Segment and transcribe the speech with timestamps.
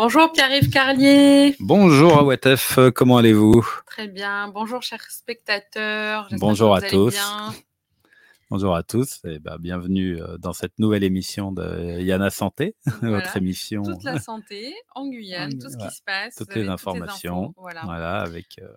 [0.00, 1.56] Bonjour Pierre-Yves Carlier.
[1.58, 3.68] Bonjour Awatef, comment allez-vous?
[3.84, 4.46] Très bien.
[4.46, 6.28] Bonjour chers spectateurs.
[6.38, 7.18] Bonjour à tous.
[8.48, 13.36] Bonjour à tous et ben, bienvenue euh, dans cette nouvelle émission de Yana Santé, votre
[13.36, 13.82] émission.
[13.82, 16.36] Toute la santé en Guyane, tout ce qui se passe.
[16.36, 18.20] Toutes les informations, voilà.
[18.20, 18.68] avec euh,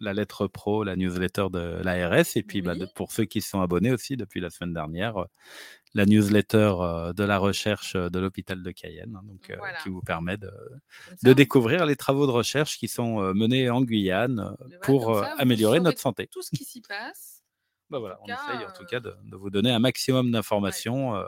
[0.00, 3.92] la lettre pro, la newsletter de l'ARS et puis bah, pour ceux qui sont abonnés
[3.92, 5.26] aussi depuis la semaine dernière, euh,
[5.94, 10.50] la newsletter de la recherche de l'hôpital de Cayenne, hein, donc, qui vous permet de,
[11.22, 16.28] de, découvrir les travaux de recherche qui sont menés en Guyane pour améliorer notre santé.
[16.28, 17.42] Tout ce qui s'y passe
[17.90, 21.20] bah voilà, on essaye en tout cas de, vous donner un maximum d'informations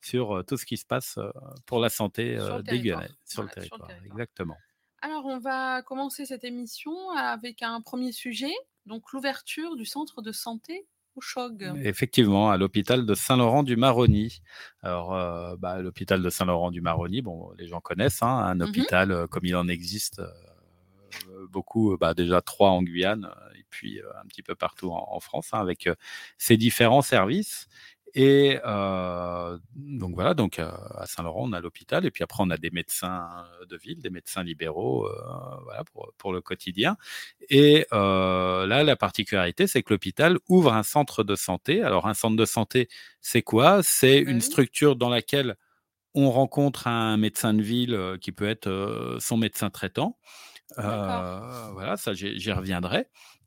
[0.00, 1.18] sur tout ce qui se passe
[1.66, 3.88] pour la santé des Guyanais sur le territoire.
[4.04, 4.56] Exactement.
[5.02, 8.52] Alors, on va commencer cette émission avec un premier sujet,
[8.86, 10.86] donc l'ouverture du centre de santé
[11.20, 11.72] Chog.
[11.82, 14.42] Effectivement, à l'hôpital de Saint-Laurent-du-Maroni.
[14.82, 19.56] Alors, bah, l'hôpital de Saint-Laurent-du-Maroni, bon, les gens connaissent, hein, un mmh hôpital comme il
[19.56, 20.20] en existe
[21.50, 25.60] beaucoup, bah, déjà trois en Guyane et puis un petit peu partout en, France, hein,
[25.60, 25.88] avec
[26.38, 27.68] ces différents services.
[28.18, 28.58] Et
[29.74, 33.28] donc voilà, donc à Saint-Laurent, on a l'hôpital, et puis après, on a des médecins
[33.68, 35.06] de ville, des médecins libéraux,
[35.64, 36.96] voilà, pour, pour, le quotidien.
[37.50, 41.82] Et là, la particularité, c'est que l'hôpital ouvre un centre de santé.
[41.82, 42.88] Alors, un centre de santé,
[43.20, 43.82] c'est quoi?
[43.82, 45.56] C'est une structure dans laquelle
[46.14, 50.16] on rencontre un médecin de ville qui peut être son médecin traitant.
[50.78, 53.06] Euh, voilà, ça j'y reviendrai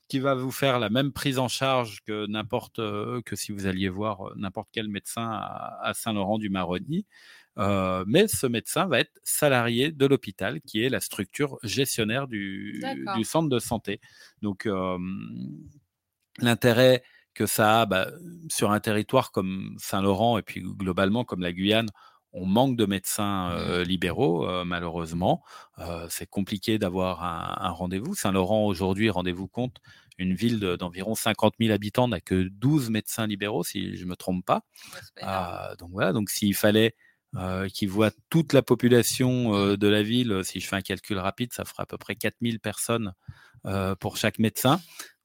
[0.10, 3.90] qui va vous faire la même prise en charge que n'importe que si vous alliez
[3.90, 7.06] voir n'importe quel médecin à, Saint-Laurent-du-Maroni.
[7.58, 12.84] Euh, mais ce médecin va être salarié de l'hôpital, qui est la structure gestionnaire du,
[13.16, 14.02] du centre de santé.
[14.42, 14.68] Donc,
[16.40, 18.10] l'intérêt que ça a bah,
[18.50, 21.90] sur un territoire comme Saint-Laurent et puis globalement comme la Guyane,
[22.32, 23.82] on manque de médecins mmh.
[23.82, 25.44] libéraux, malheureusement.
[26.10, 28.16] c'est compliqué d'avoir un, rendez-vous.
[28.16, 29.78] Saint-Laurent, aujourd'hui, rendez-vous compte,
[30.18, 34.16] une ville d'environ 50 000 habitants n'a que 12 médecins libéraux, si je ne me
[34.16, 34.62] trompe pas.
[35.22, 36.96] Ah, donc voilà, donc s'il fallait
[37.74, 41.66] qu'ils voient toute la population de la ville, si je fais un calcul rapide, ça
[41.66, 43.14] fera à peu près 4000 personnes
[44.00, 44.80] pour chaque médecin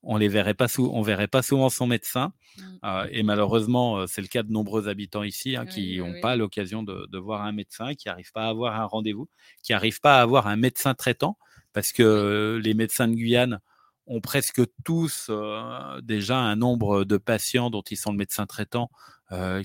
[0.06, 2.32] on les verrait pas sous, on verrait pas souvent son médecin.
[2.56, 2.62] Mmh.
[2.84, 6.36] Euh, et malheureusement, euh, c'est le cas de nombreux habitants ici hein, qui n'ont pas
[6.36, 9.28] l'occasion de, voir un médecin, qui n'arrivent pas à avoir un rendez-vous,
[9.62, 11.38] qui n'arrivent pas à avoir un médecin traitant,
[11.72, 13.60] parce que les médecins de Guyane
[14.06, 18.90] ont presque tous euh, déjà un nombre de patients dont ils sont le médecin traitant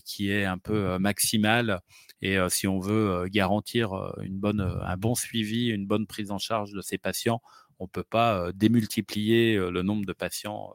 [0.03, 1.81] qui est un peu maximal.
[2.23, 3.91] Et si on veut garantir
[4.23, 7.39] une bonne, un bon suivi, une bonne prise en charge de ces patients,
[7.79, 10.73] on ne peut pas démultiplier le nombre de patients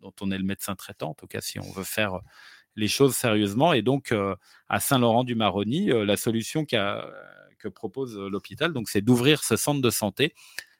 [0.00, 2.20] dont on est le médecin traitant, en tout cas si on veut faire
[2.76, 3.72] les choses sérieusement.
[3.72, 4.14] Et donc,
[4.68, 10.34] à Saint-Laurent-du-Maroni, la solution que propose l'hôpital, donc, c'est d'ouvrir ce centre de santé.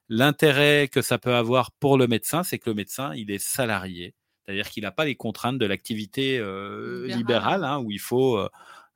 [0.08, 4.14] L'intérêt que ça peut avoir pour le médecin, c'est que le médecin, il est salarié,
[4.44, 6.38] c'est-à-dire qu'il n'a pas les contraintes de l'activité
[7.06, 8.38] libérale, hein, où il faut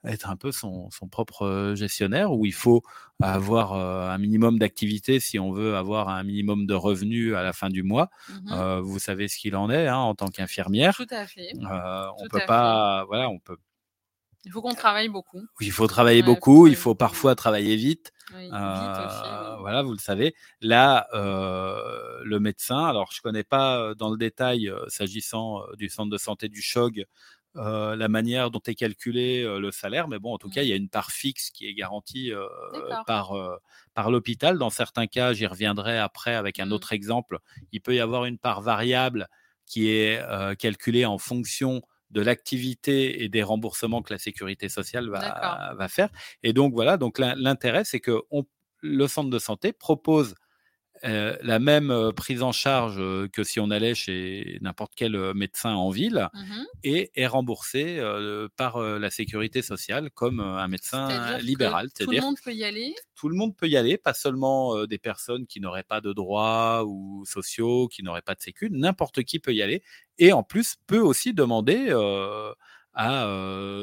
[0.06, 2.82] être un peu son, propre gestionnaire, où il faut
[3.20, 7.68] avoir un minimum d'activité si on veut avoir un minimum de revenus à la fin
[7.68, 8.08] du mois?
[8.28, 10.96] Mmh vous savez ce qu'il en est hein, en tant qu'infirmière.
[10.96, 11.52] Tout à fait.
[11.60, 13.56] on peut pas, voilà, on peut.
[14.44, 15.44] Il faut qu'on travaille beaucoup.
[15.60, 16.68] Il faut travailler beaucoup.
[16.68, 18.12] Il faut parfois travailler vite.
[18.30, 20.36] Voilà, vous le savez.
[20.60, 26.48] Là, le médecin, alors je connais pas dans le détail s'agissant du centre de santé
[26.48, 27.06] du CHOG
[27.56, 30.68] euh, la manière dont est calculé euh, le salaire, mais bon, en tout cas, il
[30.68, 32.46] y a une part fixe qui est garantie euh,
[33.06, 33.32] par,
[33.94, 34.58] par l'hôpital.
[34.58, 36.72] Dans certains cas, j'y reviendrai après avec un mmh.
[36.72, 37.38] autre exemple,
[37.72, 39.28] il peut y avoir une part variable
[39.64, 40.20] qui est
[40.58, 46.08] calculée en fonction de l'activité et des remboursements que la sécurité sociale va, va faire.
[46.44, 48.22] Et donc voilà, donc l'intérêt, c'est que
[48.80, 50.36] le centre de santé propose
[51.04, 52.96] euh, la même prise en charge
[53.30, 58.00] que si on allait chez n'importe quel médecin en ville mmh et est remboursée
[58.56, 61.90] par la sécurité sociale comme un médecin libéral.
[61.92, 62.94] Tout le monde peut y aller?
[63.14, 66.84] Tout le monde peut y aller, pas seulement des personnes qui n'auraient pas de droits
[66.86, 69.82] ou sociaux, qui n'auraient pas de sécu, n'importe qui peut y aller
[70.18, 71.92] et en plus peut aussi demander
[72.96, 73.24] à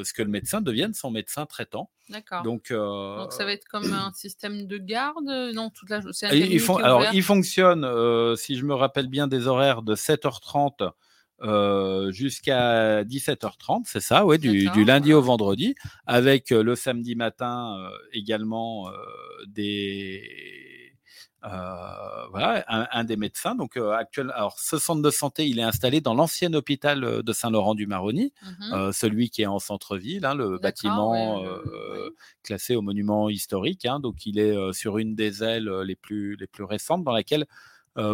[0.03, 1.89] ce que le médecin devienne son médecin traitant.
[2.09, 2.41] D'accord.
[2.43, 6.01] Donc, Donc, ça va être comme un système de garde Non, toute la
[6.33, 7.87] il, alors, il fonctionne,
[8.35, 10.91] si je me rappelle bien, des horaires de 7h30
[12.11, 15.75] jusqu'à 17h30, c'est ça, ouais, du, du lundi au vendredi,
[16.07, 17.77] avec le samedi matin
[18.13, 18.89] également
[19.47, 20.72] des
[21.43, 23.55] voilà, un, des médecins.
[23.55, 28.33] Donc actuel, alors ce centre de santé, il est installé dans l'ancien hôpital de Saint-Laurent-du-Maroni,
[28.41, 31.43] mmh celui qui est en centre-ville, hein, le bâtiment
[32.43, 33.85] classé au monument historique.
[33.85, 33.99] Hein.
[33.99, 37.45] donc il est sur une des ailes les plus les plus récentes, dans laquelle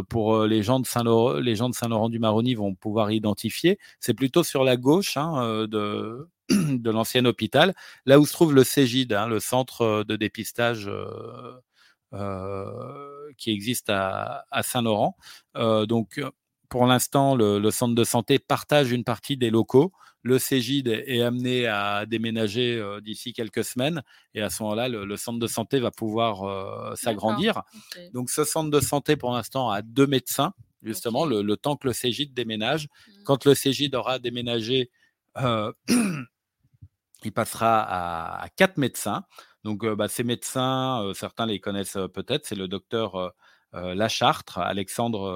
[0.09, 3.79] pour les gens de Saint-Laurent, les gens de Saint-Laurent-du-Maroni vont pouvoir identifier.
[3.99, 7.75] C'est plutôt sur la gauche hein, de de l'ancien hôpital,
[8.05, 11.59] là où se trouve le CEGID, le centre de dépistage euh,
[13.37, 15.17] qui existe à, Saint-Laurent.
[15.55, 16.21] Euh, donc,
[16.69, 19.91] pour l'instant, le, centre de santé partage une partie des locaux.
[20.21, 24.03] Le CEGID est amené à déménager euh, d'ici quelques semaines
[24.33, 27.63] et à ce moment-là, le, centre de santé va pouvoir s'agrandir.
[28.13, 30.53] Donc, ce centre de santé, pour l'instant, a deux médecins,
[30.83, 32.85] justement, le, temps que le CEGID déménage.
[32.87, 33.11] Mmh.
[33.23, 34.91] Quand le CEGID aura déménagé,
[37.23, 39.23] il passera à, à, quatre médecins.
[39.63, 43.33] Donc, bah, ces médecins, certains les connaissent peut-être, c'est le docteur
[43.73, 45.29] Lachartre, Alexandre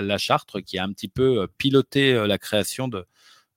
[0.00, 3.06] Lachartre, qui a un petit peu piloté la création de,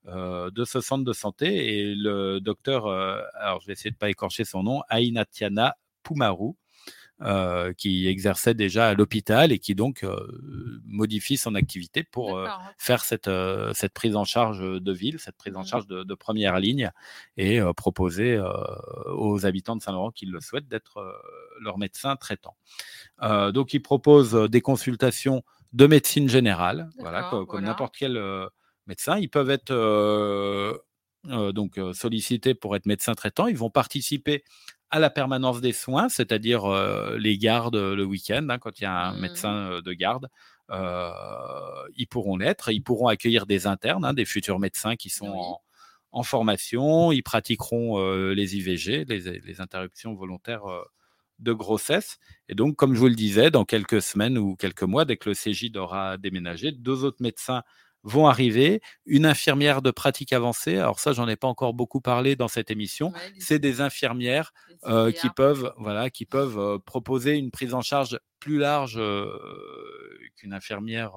[0.06, 4.46] ce centre de santé, et le docteur, alors je vais essayer de ne pas écorcher
[4.46, 6.56] son nom, Ainatiana Pumaru,
[7.22, 10.18] euh, qui exerçait déjà à l'hôpital et qui donc euh,
[10.86, 12.46] modifie son activité pour euh,
[12.78, 13.30] faire cette,
[13.74, 15.66] cette prise en charge de ville, cette prise en mmh.
[15.66, 16.92] charge de, première ligne
[17.38, 18.38] et proposer
[19.08, 21.02] aux habitants de Saint-Laurent qui le souhaitent d'être
[21.62, 22.58] leur médecin traitant.
[23.22, 25.42] donc il propose des consultations
[25.72, 28.22] de médecine générale, voilà, comme, n'importe quel
[28.88, 29.18] médecin.
[29.18, 29.74] Ils peuvent être
[31.54, 33.48] donc sollicités pour être médecin traitant.
[33.48, 34.44] Ils vont participer
[34.92, 38.88] à la permanence des soins, c'est-à-dire euh, les gardes le week-end, hein, quand il y
[38.88, 39.20] a un mmh.
[39.20, 40.28] médecin euh, de garde,
[40.72, 41.12] euh,
[41.96, 42.72] ils pourront l'être.
[42.72, 45.60] Ils pourront accueillir des internes, hein, des futurs médecins qui sont
[46.12, 47.12] en, formation.
[47.12, 48.00] Ils pratiqueront
[48.32, 50.64] les IVG, les, interruptions volontaires
[51.40, 52.18] de grossesse.
[52.48, 55.30] Et donc, comme je vous le disais, dans quelques semaines ou quelques mois, dès que
[55.30, 57.64] le CJ aura déménagé, deux autres médecins
[58.06, 58.81] vont arriver.
[59.06, 62.72] Une infirmière de pratique avancée, alors ça, j'en ai pas encore beaucoup parlé dans cette
[62.72, 63.12] émission.
[63.40, 64.54] c'est des infirmières
[64.86, 69.28] euh, qui peuvent, voilà, qui peuvent euh, proposer une prise en charge plus large euh,
[70.38, 71.13] qu'une infirmière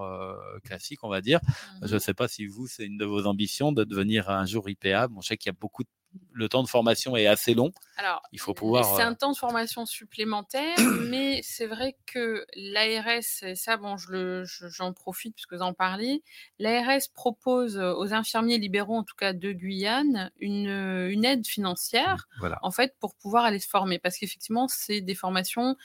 [0.65, 1.41] classique, on va dire.
[1.83, 4.47] Je ne mmh sais pas si vous, c'est une de vos ambitions de devenir un
[4.47, 5.09] jour IPA.
[5.09, 5.89] Bon, je sais qu'il y a beaucoup de
[6.33, 7.73] le temps de formation est assez long.
[7.97, 8.97] Alors, il faut pouvoir.
[8.97, 10.77] C'est un temps de formation supplémentaire,
[11.09, 16.23] mais c'est vrai que l'ARS, ça, bon, je j'en profite puisque vous en parlez.
[16.59, 22.29] L'ARS propose aux infirmiers libéraux, en tout cas de Guyane, une, une aide financière,
[22.63, 25.77] en fait, pour pouvoir aller se former, parce qu'effectivement, c'est des formations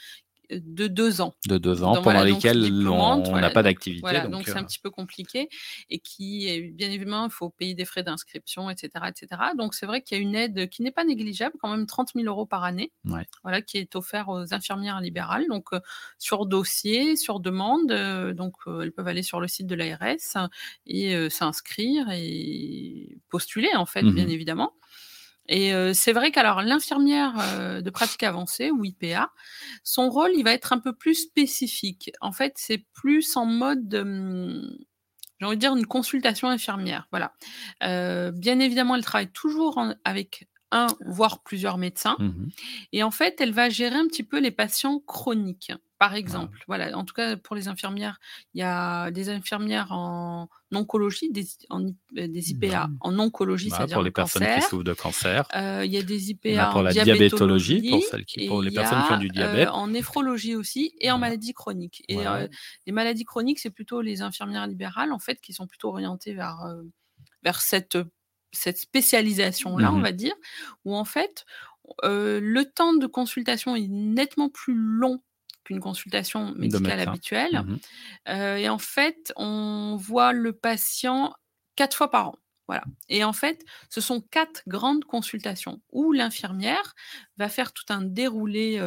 [0.50, 1.36] de deux ans.
[1.48, 4.28] De deux ans, pendant lesquels on n'a pas d'activité.
[4.30, 5.50] donc c'est un euh, petit peu compliqué
[5.90, 9.42] et qui, bien évidemment, il faut payer des frais d'inscription, etc., etc.
[9.58, 12.10] Donc c'est vrai qu'il y a une aide qui n'est pas négligeable, quand même 30
[12.16, 12.92] 000 euros par année,
[13.44, 15.80] voilà, qui est offert aux infirmières libérales, donc euh,
[16.18, 17.92] sur dossier, sur demande.
[17.92, 20.50] Euh, donc elles peuvent aller sur le site de l'ARS
[20.86, 24.74] et s'inscrire et postuler, en fait, bien mmh évidemment.
[25.50, 29.30] Et c'est vrai qu'alors l'infirmière de pratique avancée ou IPA,
[29.84, 32.12] son rôle il va être un peu plus spécifique.
[32.22, 33.90] En fait, c'est plus en mode
[35.40, 37.08] j'ai envie de dire une consultation infirmière.
[37.12, 37.34] Voilà.
[38.32, 42.18] bien évidemment, elle travaille toujours avec un voire plusieurs médecins.
[42.20, 42.48] Mmh
[42.92, 46.62] Et en fait, elle va gérer un petit peu les patients chroniques par exemple.
[46.68, 48.20] Voilà, en tout cas pour les infirmières,
[48.54, 51.46] il y a des infirmières en oncologie, des,
[52.12, 52.98] des IPA mmh.
[53.00, 55.48] en oncologie, c'est-à-dire pour les personnes qui souffrent de cancer.
[55.56, 59.02] Euh, il y a des IPA pour la diabétologie, pour, celles qui, pour les personnes
[59.08, 59.70] qui ont du diabète.
[59.70, 62.04] en néphrologie aussi et en maladies chroniques.
[62.10, 62.18] Et
[62.86, 66.66] les maladies chroniques, c'est plutôt les infirmières libérales en fait qui sont plutôt orientées vers
[67.44, 67.98] vers cette
[68.54, 70.34] cette spécialisation-là, on mmh va dire,
[70.86, 71.46] où en fait,
[72.04, 75.22] le temps de consultation est nettement plus long
[75.66, 77.64] qu'une consultation médicale habituelle.
[77.66, 77.78] Mmh
[78.58, 81.34] et en fait, on voit le patient
[81.76, 82.36] quatre fois par an.
[82.68, 82.84] Voilà.
[83.10, 86.96] Et en fait, ce sont quatre grandes consultations où l'infirmière
[87.38, 88.80] va faire tout un déroulé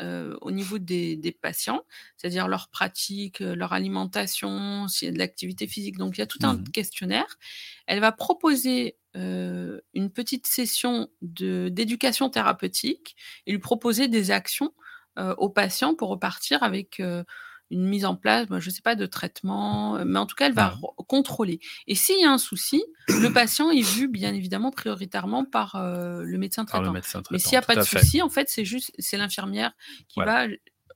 [0.00, 1.82] au niveau des, patients,
[2.16, 5.96] c'est-à-dire leur pratique, leur alimentation, s'il y a de l'activité physique.
[5.96, 7.38] Donc, il y a tout un mmh questionnaire.
[7.86, 14.72] Elle va proposer une petite session d'éducation thérapeutique et lui proposer des actions
[15.18, 17.24] euh, aux patients pour repartir avec euh,
[17.70, 20.46] une mise en place, je ne sais pas, de traitement, euh, mais en tout cas,
[20.46, 20.74] elle va
[21.08, 21.60] contrôler.
[21.86, 26.38] Et s'il y a un souci, le patient est vu bien évidemment prioritairement par le
[26.38, 26.92] médecin traitant.
[27.30, 29.72] mais s'il n'y a pas de souci, en fait, c'est juste, c'est l'infirmière
[30.08, 30.46] qui va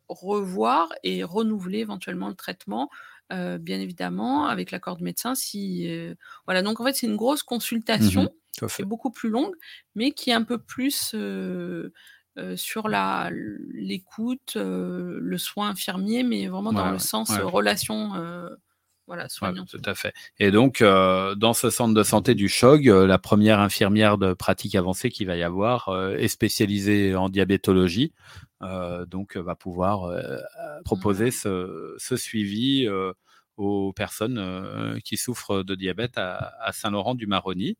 [0.09, 2.91] revoir et renouveler éventuellement le traitement.
[3.31, 5.35] bien évidemment, avec l'accord du médecin.
[5.35, 5.89] Si
[6.47, 8.29] voilà, donc en fait c'est une grosse consultation, mmh
[8.69, 9.55] qui est beaucoup plus longue,
[9.95, 11.15] mais qui est un peu plus
[12.57, 13.31] sur la
[13.73, 18.13] l'écoute, le soin infirmier, mais vraiment dans le sens relation
[19.11, 20.15] voilà, tout à fait.
[20.39, 25.11] Et donc, dans ce centre de santé du CHOG, la première infirmière de pratique avancée
[25.11, 28.13] qu'il va y avoir est spécialisée en diabétologie.
[29.09, 30.17] donc, va pouvoir
[30.85, 32.89] proposer ce, suivi
[33.57, 37.77] aux personnes qui souffrent de diabète à, Saint-Laurent-du-Maroni.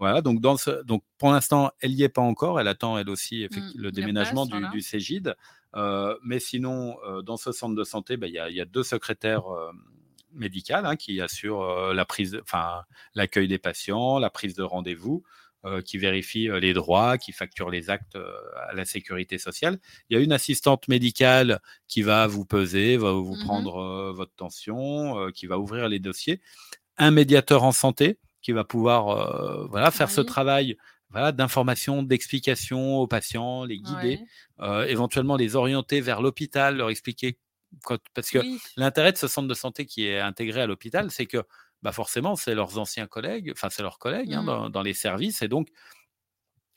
[0.00, 2.58] Voilà, donc, dans ce, donc pour l'instant, elle n'y est pas encore.
[2.58, 5.36] Elle attend, elle aussi, mmh, le déménagement du, du, Cégide.
[6.24, 9.44] mais sinon, dans ce centre de santé, bah, il y, a deux secrétaires
[10.32, 12.82] médicales hein, qui assurent la prise, enfin,
[13.14, 15.22] l'accueil des patients, la prise de rendez-vous.
[15.84, 19.78] qui vérifie les droits, qui facture les actes à la sécurité sociale.
[20.08, 24.34] Il y a une assistante médicale qui va vous peser, va vous mmh prendre votre
[24.34, 26.40] tension, qui va ouvrir les dossiers.
[26.96, 30.76] Un médiateur en santé qui va pouvoir voilà, faire ce travail
[31.10, 34.20] voilà, d'information, d'explication aux patients, les guider,
[34.60, 37.38] euh, éventuellement les orienter vers l'hôpital, leur expliquer.
[38.14, 38.38] parce que
[38.76, 41.42] l'intérêt de ce centre de santé qui est intégré à l'hôpital, c'est que
[41.82, 44.46] bah forcément, c'est leurs anciens collègues, enfin, c'est leurs collègues hein, mmh.
[44.46, 45.40] dans, dans, les services.
[45.40, 45.68] Et donc,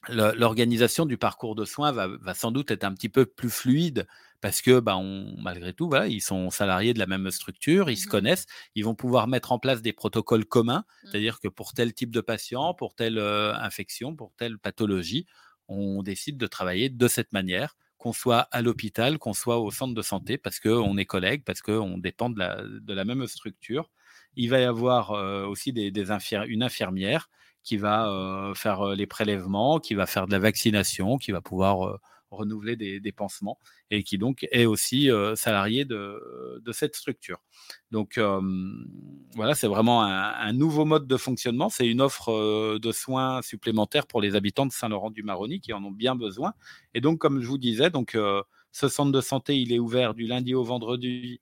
[0.10, 4.08] l'organisation du parcours de soins va, va, sans doute être un petit peu plus fluide
[4.42, 7.96] parce que bah, on, malgré tout, voilà, ils sont salariés de la même structure, ils
[7.96, 8.46] se mmh connaissent,
[8.76, 11.08] ils vont pouvoir mettre en place des protocoles communs, mmh.
[11.08, 15.26] c'est-à-dire que pour tel type de patient, pour telle infection, pour telle pathologie,
[15.70, 19.94] on décide de travailler de cette manière, qu'on soit à l'hôpital, qu'on soit au centre
[19.94, 23.90] de santé, parce qu'on est collègues, parce qu'on dépend de la, de la, même structure.
[24.36, 25.12] Il va y avoir
[25.48, 26.12] aussi des, des
[26.48, 27.30] une infirmière
[27.64, 32.00] qui va faire les prélèvements, qui va faire de la vaccination, qui va pouvoir
[32.34, 33.60] renouveler des, pansements
[33.92, 37.42] et qui donc est aussi salarié de, cette structure.
[37.92, 38.20] Donc
[39.36, 41.70] voilà, c'est vraiment un, nouveau mode de fonctionnement.
[41.70, 46.16] C'est une offre de soins supplémentaires pour les habitants de Saint-Laurent-du-Maroni qui en ont bien
[46.16, 46.54] besoin.
[46.94, 48.18] Et donc, comme je vous disais, donc
[48.72, 51.40] ce centre de santé, il est ouvert du lundi au vendredi,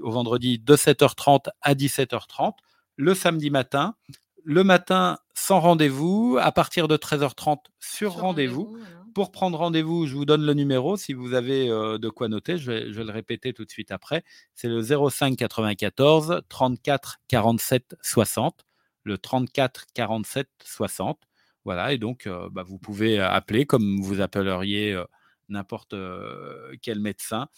[0.00, 2.52] au vendredi de 7h30 à 17h30
[2.96, 3.96] le samedi matin,
[4.44, 8.78] le matin sans rendez-vous, à partir de 13h30 sur, rendez-vous.
[9.14, 12.58] Pour prendre rendez-vous, je vous donne le numéro si vous avez euh, de quoi noter.
[12.58, 14.24] Je vais, le répéter tout de suite après.
[14.54, 18.66] C'est le 05 94 34 47 60.
[19.04, 21.20] Le 34 47 60.
[21.64, 25.04] Voilà, et donc euh, bah, vous pouvez appeler comme vous appelleriez euh,
[25.48, 25.94] n'importe
[26.82, 27.48] quel médecin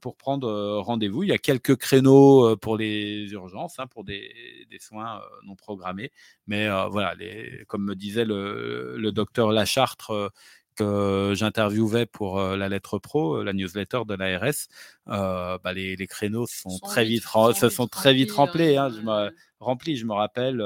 [0.00, 1.22] pour prendre rendez-vous.
[1.22, 4.32] Il y a quelques créneaux pour les urgences, hein, pour des,
[4.80, 6.12] soins non programmés.
[6.46, 10.32] Mais voilà, les, comme me disait le, docteur Lachartre,
[10.76, 14.68] que j'interviewais pour la lettre pro, la newsletter de l'ARS,
[15.06, 18.76] bah les, créneaux sont, très vite, se sont très vite remplis.
[18.76, 20.62] Hein, je me, remplis, je me rappelle.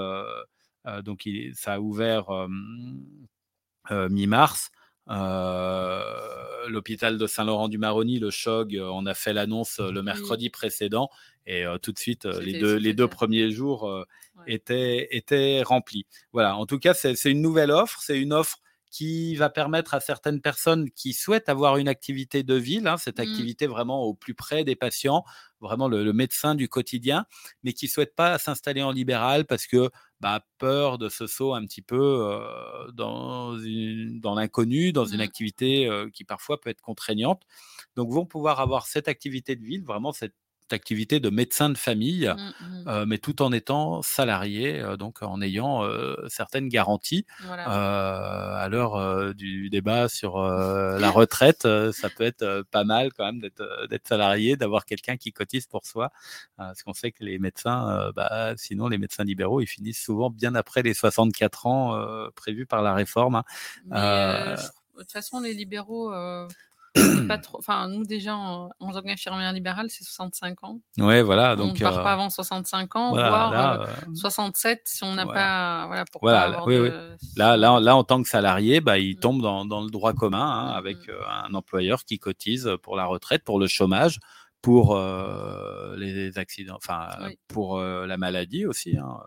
[1.02, 2.26] donc ça a ouvert
[3.90, 4.71] mi-mars.
[5.11, 11.11] Euh, l'hôpital de Saint-Laurent-du-Maroni, le CHOG, euh, on a fait l'annonce euh, le mercredi précédent
[11.46, 14.06] et tout de suite, les deux, les deux premiers jours
[14.46, 16.06] étaient, étaient remplis.
[16.32, 18.00] Voilà, en tout cas, c'est une nouvelle offre.
[18.00, 18.61] C'est une offre
[18.94, 23.18] qui va permettre à certaines personnes qui souhaitent avoir une activité de ville, hein, cette
[23.18, 23.23] mmh.
[23.23, 25.25] activité vraiment au plus près des patients,
[25.61, 27.26] vraiment le, médecin du quotidien,
[27.64, 29.90] mais qui ne souhaitent pas s'installer en libéral parce que
[30.25, 32.40] bah, peur de ce saut un petit peu
[32.95, 35.21] dans, dans l'inconnu, dans une mmh.
[35.21, 37.43] activité qui parfois peut être contraignante.
[37.95, 40.35] Donc vont pouvoir avoir cette activité de ville, vraiment cette
[40.73, 42.88] activité de médecin de famille, mmh, mmh.
[42.88, 47.26] Euh, mais tout en étant salarié, euh, donc en ayant euh, certaines garanties.
[47.40, 54.06] à l'heure du débat sur la retraite, ça peut être pas mal quand même d'être
[54.06, 56.11] salarié, d'avoir quelqu'un qui cotise pour soi,
[56.56, 60.54] parce qu'on sait que les médecins, bah, sinon les médecins libéraux, ils finissent souvent bien
[60.54, 63.42] après les 64 ans prévus par la réforme.
[63.90, 64.56] Hein.
[64.97, 66.12] de toute façon, les libéraux
[67.28, 67.58] pas trop.
[67.58, 70.80] Enfin, nous, déjà, en, en tant qu'infirmière libérale, c'est 65 ans.
[70.98, 71.56] Ouais, voilà.
[71.56, 75.86] Donc, on ne part pas avant 65 ans, voire 67 si on n'a pas.
[75.86, 76.90] Voilà, pour voilà, là, oui, oui.
[77.36, 79.20] Là, là, là, en tant que salarié, bah, il mmh.
[79.20, 81.12] tombe dans, dans, le droit commun hein, mmh, avec mmh.
[81.46, 84.20] un employeur qui cotise pour la retraite, pour le chômage,
[84.62, 84.98] pour
[85.96, 87.08] les accidents, enfin,
[87.48, 88.96] pour la maladie aussi.
[88.96, 89.18] Hein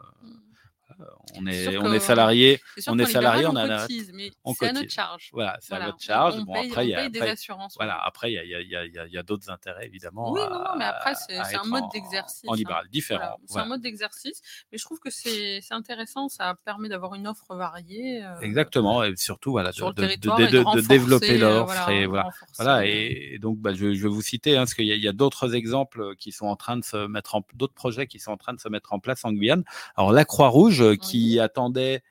[1.36, 4.92] on est, on est salarié, on est salarié, on, a cotise, mais c'est à notre
[4.92, 5.30] charge.
[5.34, 6.44] Voilà, c'est à notre charge.
[6.44, 7.76] bon, après, il y a des assurances.
[7.78, 10.32] Voilà, après, il y a, y a, y a, y a d'autres intérêts évidemment.
[10.32, 12.48] Oui, non, non, mais après, c'est un mode d'exercice.
[12.48, 12.90] En, libéral, hein.
[12.92, 13.38] différent.
[13.46, 16.30] C'est un mode d'exercice, mais je trouve que c'est intéressant.
[16.30, 18.24] Ça permet d'avoir une offre variée.
[18.24, 23.58] Euh, Exactement, et surtout, voilà, de, de, développer euh, l'offre et voilà, voilà, et donc,
[23.60, 26.56] bah, je, vais vous citer, hein, parce qu'il y a, d'autres exemples qui sont en
[26.56, 29.00] train de se mettre en, d'autres projets qui sont en train de se mettre en
[29.00, 29.64] place en Guyane.
[29.96, 32.04] Alors la Croix Rouge qui attendait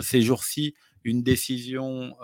[0.00, 0.74] ces jours-ci
[1.04, 2.14] une décision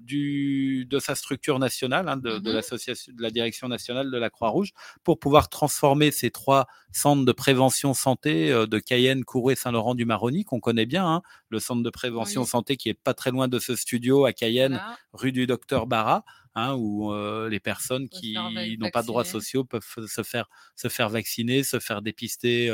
[0.00, 4.18] du, de sa structure nationale, hein, de, de, mmh l'association, de la direction nationale de
[4.18, 4.72] la Croix-Rouge,
[5.04, 10.86] pour pouvoir transformer ces trois centres de prévention santé de Cayenne, et Saint-Laurent-du-Maroni, qu'on connaît
[10.86, 14.24] bien, hein, le centre de prévention santé qui est pas très loin de ce studio
[14.24, 14.80] à Cayenne,
[15.12, 16.24] rue du Docteur Barra.
[16.54, 17.14] Hein, où
[17.48, 18.36] les personnes qui
[18.78, 22.68] n'ont pas de droits sociaux peuvent se faire, se faire vacciner, se faire dépister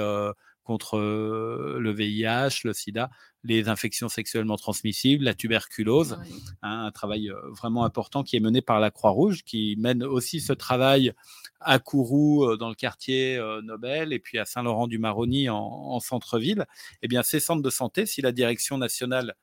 [0.65, 3.11] contre le VIH, le sida,
[3.45, 6.19] les infections sexuellement transmissibles, la tuberculose.
[6.63, 10.53] Hein, un travail vraiment important qui est mené par la Croix-Rouge, qui mène aussi ce
[10.53, 11.13] travail
[11.61, 16.67] à Kourou, dans le quartier Nobel, et puis à Saint-Laurent-du-Maroni en, centre-ville.
[17.03, 19.35] Eh bien, ces centres de santé, si la direction nationale,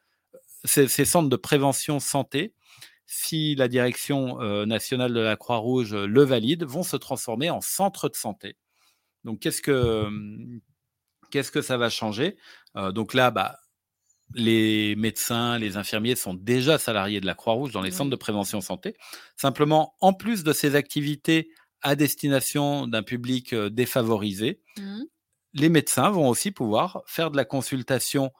[0.65, 2.53] ces, centres de prévention santé,
[3.05, 8.15] si la direction nationale de la Croix-Rouge le valide, vont se transformer en centres de
[8.15, 8.57] santé.
[9.23, 10.09] Donc, qu'est-ce que,
[11.31, 12.37] Qu'est-ce que ça va changer?
[12.75, 13.57] Euh, Donc là, bah,
[14.35, 18.61] les médecins, les infirmiers sont déjà salariés de la Croix-Rouge dans les centres de prévention
[18.61, 18.95] santé.
[19.35, 21.49] Simplement, en plus de ces activités
[21.81, 25.01] à destination d'un public euh, défavorisé, mmh.
[25.53, 28.31] les médecins vont aussi pouvoir faire de la consultation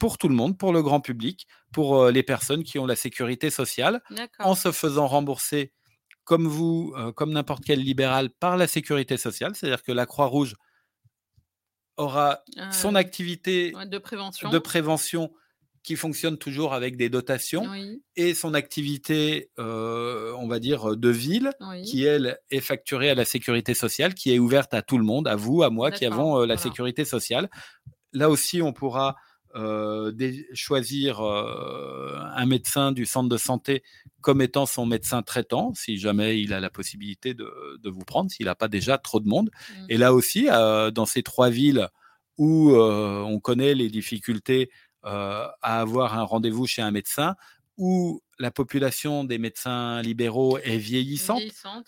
[0.00, 2.96] pour tout le monde, pour le grand public, pour euh, les personnes qui ont la
[2.96, 4.02] sécurité sociale,
[4.40, 5.72] en se faisant rembourser
[6.24, 9.54] comme vous, comme n'importe quel libéral, par la sécurité sociale.
[9.54, 10.56] C'est-à-dire que la Croix-Rouge
[11.98, 14.50] aura son activité de, prévention.
[14.50, 15.30] de prévention
[15.82, 17.66] qui fonctionne toujours avec des dotations
[18.14, 21.50] et son activité, euh, on va dire, de ville,
[21.84, 25.26] qui, elle, est facturée à la sécurité sociale, qui est ouverte à tout le monde,
[25.28, 27.48] à vous, à moi, qui avons euh, la sécurité sociale.
[28.12, 29.16] Là aussi, on pourra
[29.58, 30.12] euh,
[30.54, 33.82] choisir un médecin du centre de santé
[34.20, 37.50] comme étant son médecin traitant, si jamais il a la possibilité de,
[37.84, 39.50] vous prendre, s'il n'a pas déjà trop de monde.
[39.50, 39.86] Mmh.
[39.88, 41.88] Et là aussi, dans ces trois villes
[42.36, 44.70] où on connaît les difficultés
[45.02, 47.34] à avoir un rendez-vous chez un médecin,
[47.78, 51.42] où la population des médecins libéraux est vieillissante.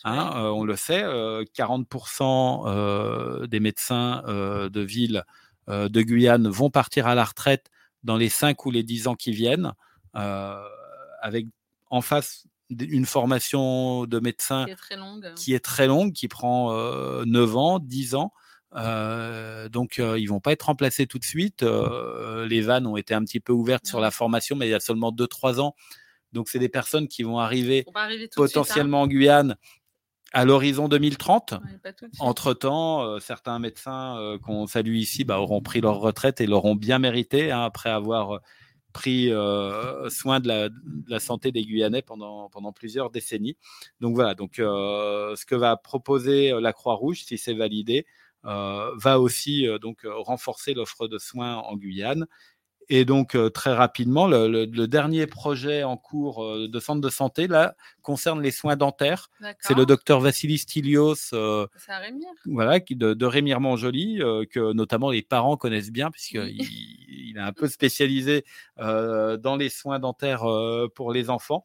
[0.04, 5.24] Hein, on le sait, 40% des médecins de ville
[5.70, 7.70] de Guyane vont partir à la retraite
[8.02, 9.72] dans les 5 ou les 10 ans qui viennent,
[10.12, 11.46] avec
[11.90, 16.28] en face une formation de médecin qui est très longue, qui, est très longue, qui
[16.28, 16.72] prend
[17.24, 18.33] 9 ans, 10 ans.
[18.76, 21.62] Euh, donc, euh, ils vont pas être remplacés tout de suite.
[21.62, 24.74] Euh, les vannes ont été un petit peu ouvertes sur la formation, mais il y
[24.74, 25.74] a seulement 2-3 ans.
[26.33, 28.09] Donc, c'est des personnes qui vont arriver, hein.
[28.37, 29.56] potentiellement en Guyane
[30.33, 31.55] à l'horizon 2030.
[32.19, 37.51] Entre-temps, certains médecins qu'on salue ici bah, auront pris leur retraite et l'auront bien mérité
[37.51, 38.40] hein, après avoir
[38.93, 39.31] pris
[40.09, 40.77] soin de la, de
[41.09, 43.57] la, santé des Guyanais pendant, pendant plusieurs décennies.
[44.01, 48.07] Donc voilà, donc, ce que va proposer la Croix-Rouge, si c'est validé,
[48.47, 52.27] euh, va aussi euh, donc euh, renforcer l'offre de soins en Guyane.
[52.92, 58.42] Et donc, très rapidement, le, dernier projet en cours de centre de santé, là, concerne
[58.42, 59.31] les soins dentaires.
[59.61, 61.14] C'est le docteur Vassilis Stilios,
[62.46, 64.18] voilà, de, de Rémire-Montjoly,
[64.50, 66.57] que notamment les parents connaissent bien, puisqu'il
[67.09, 68.44] il est un peu spécialisé
[68.76, 70.44] dans les soins dentaires
[70.96, 71.64] pour les enfants.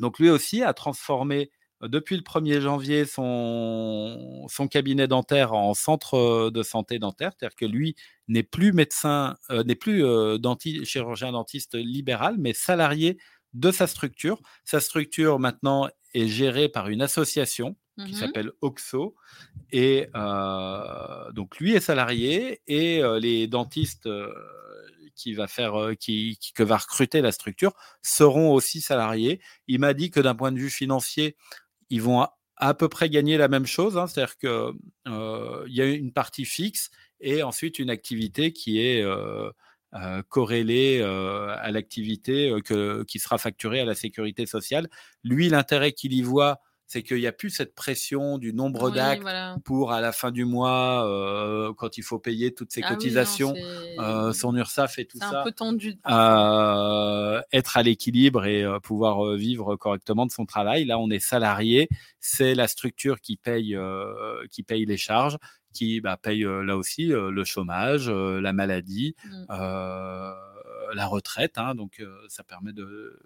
[0.00, 1.52] Donc, lui aussi a transformé
[1.88, 7.66] depuis le 1er janvier son, son cabinet dentaire en centre de santé dentaire, c'est-à-dire que
[7.66, 7.96] lui
[8.28, 10.38] n'est plus médecin, euh, n'est plus euh,
[10.84, 13.18] chirurgien dentiste libéral, mais salarié
[13.52, 14.40] de sa structure.
[14.64, 19.14] Sa structure maintenant est gérée par une association qui mmh s'appelle OXO.
[19.70, 24.08] Et euh, donc lui est salarié et les dentistes
[25.14, 29.40] qui va faire, qui, que va recruter la structure seront aussi salariés.
[29.66, 31.36] Il m'a dit que d'un point de vue financier,
[31.92, 32.26] ils vont
[32.56, 33.98] à, peu près gagner la même chose.
[33.98, 34.06] Hein.
[34.06, 34.48] C'est-à-dire qu'il
[35.08, 39.50] euh, y a une partie fixe et ensuite une activité qui est euh,
[39.94, 42.50] euh, corrélée à l'activité
[43.06, 44.88] qui sera facturée à la sécurité sociale.
[45.22, 46.60] Lui, l'intérêt qu'il y voit,
[46.92, 49.26] c'est qu'il n'y a plus cette pression du nombre d'actes
[49.64, 53.54] pour à la fin du mois, euh, quand il faut payer toutes ces ah cotisations,
[53.98, 55.40] euh, son URSAF et tout ça.
[55.40, 55.96] un peu tendu.
[56.06, 60.84] Euh, être à l'équilibre et pouvoir vivre correctement de son travail.
[60.84, 61.88] Là, on est salarié,
[62.20, 63.74] c'est la structure qui paye,
[64.50, 65.38] qui paye les charges,
[65.72, 69.14] qui bah, paye là aussi le chômage, la maladie.
[69.24, 70.51] Mmh.
[70.94, 73.18] La retraite, hein, donc ça permet de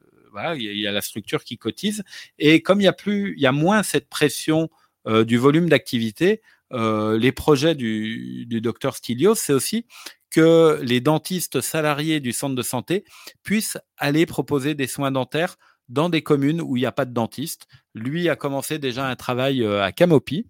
[0.56, 2.02] il y, a la structure qui cotise.
[2.38, 4.68] Et comme il y a plus, il y a moins cette pression
[5.06, 9.86] euh, du volume d'activité, euh, les projets du, docteur Stilios, c'est aussi
[10.30, 13.04] que les dentistes salariés du centre de santé
[13.42, 15.56] puissent aller proposer des soins dentaires
[15.88, 17.68] dans des communes où il n'y a pas de dentiste.
[17.94, 20.46] Lui a commencé déjà un travail euh, à Camopi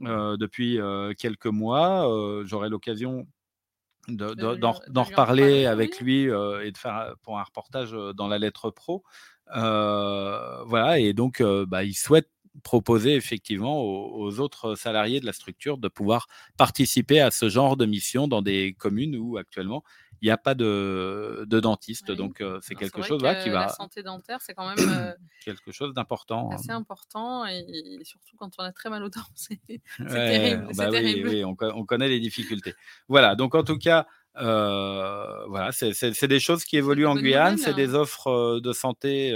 [0.00, 0.36] mmh.
[0.38, 0.78] depuis
[1.18, 2.42] quelques mois.
[2.44, 3.26] J'aurai l'occasion
[4.08, 9.04] d'en reparler avec lui et de faire pour un reportage dans la lettre pro.
[9.54, 12.28] voilà, et donc bah, il souhaite
[12.62, 17.86] proposer effectivement aux, autres salariés de la structure de pouvoir participer à ce genre de
[17.86, 19.84] mission dans des communes où actuellement
[20.22, 22.10] il n'y a pas de, dentiste.
[22.10, 23.60] Donc c'est quelque chose là, qui va.
[23.60, 24.76] La santé dentaire, c'est quand même
[25.44, 26.50] quelque chose d'important.
[26.50, 26.56] Hein.
[26.56, 27.64] Assez important et,
[28.02, 29.60] surtout quand on a très mal aux dents, c'est
[29.98, 30.68] terrible.
[30.74, 32.74] Bah oui, on, on, connaît les difficultés.
[33.08, 34.06] Voilà, donc en tout cas.
[34.34, 38.00] voilà, c'est des choses qui évoluent en Guyane, c'est des hein.
[38.00, 39.34] offres de santé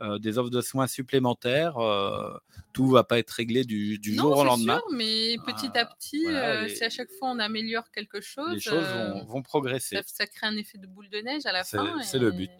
[0.00, 1.76] euh, des offres de soins supplémentaires.
[1.78, 2.36] Euh,
[2.72, 4.78] tout va pas être réglé du, jour au lendemain.
[4.78, 8.60] Sûr, mais petit à petit, euh, si à chaque fois on améliore quelque chose, les
[8.60, 8.86] choses
[9.26, 9.98] vont, progresser.
[10.06, 12.00] Ça, crée un effet de boule de neige à la fin.
[12.02, 12.50] C'est le but.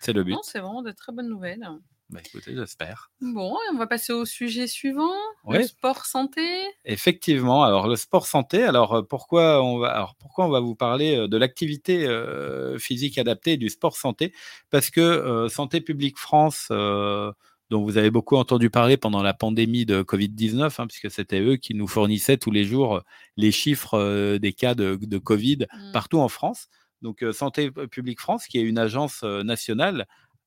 [0.00, 0.36] C'est le but.
[0.42, 1.68] C'est vraiment de très bonnes nouvelles.
[2.10, 3.10] Bah, écoutez, j'espère.
[3.20, 5.12] Bon, on va passer au sujet suivant,
[5.46, 6.40] le sport santé.
[6.86, 10.74] Effectivement, alors le sport santé, alors euh, pourquoi on va, alors pourquoi on va vous
[10.74, 14.32] parler euh, de l'activité euh, physique adaptée et du sport santé?
[14.70, 20.02] Parce que Santé publique France, dont vous avez beaucoup entendu parler pendant la pandémie de
[20.02, 23.02] Covid-19, hein, puisque c'était eux qui nous fournissaient tous les jours
[23.36, 25.92] les chiffres des cas de, Covid mmh.
[25.92, 26.68] partout en France.
[27.02, 30.06] Donc Santé publique France, qui est une agence nationale,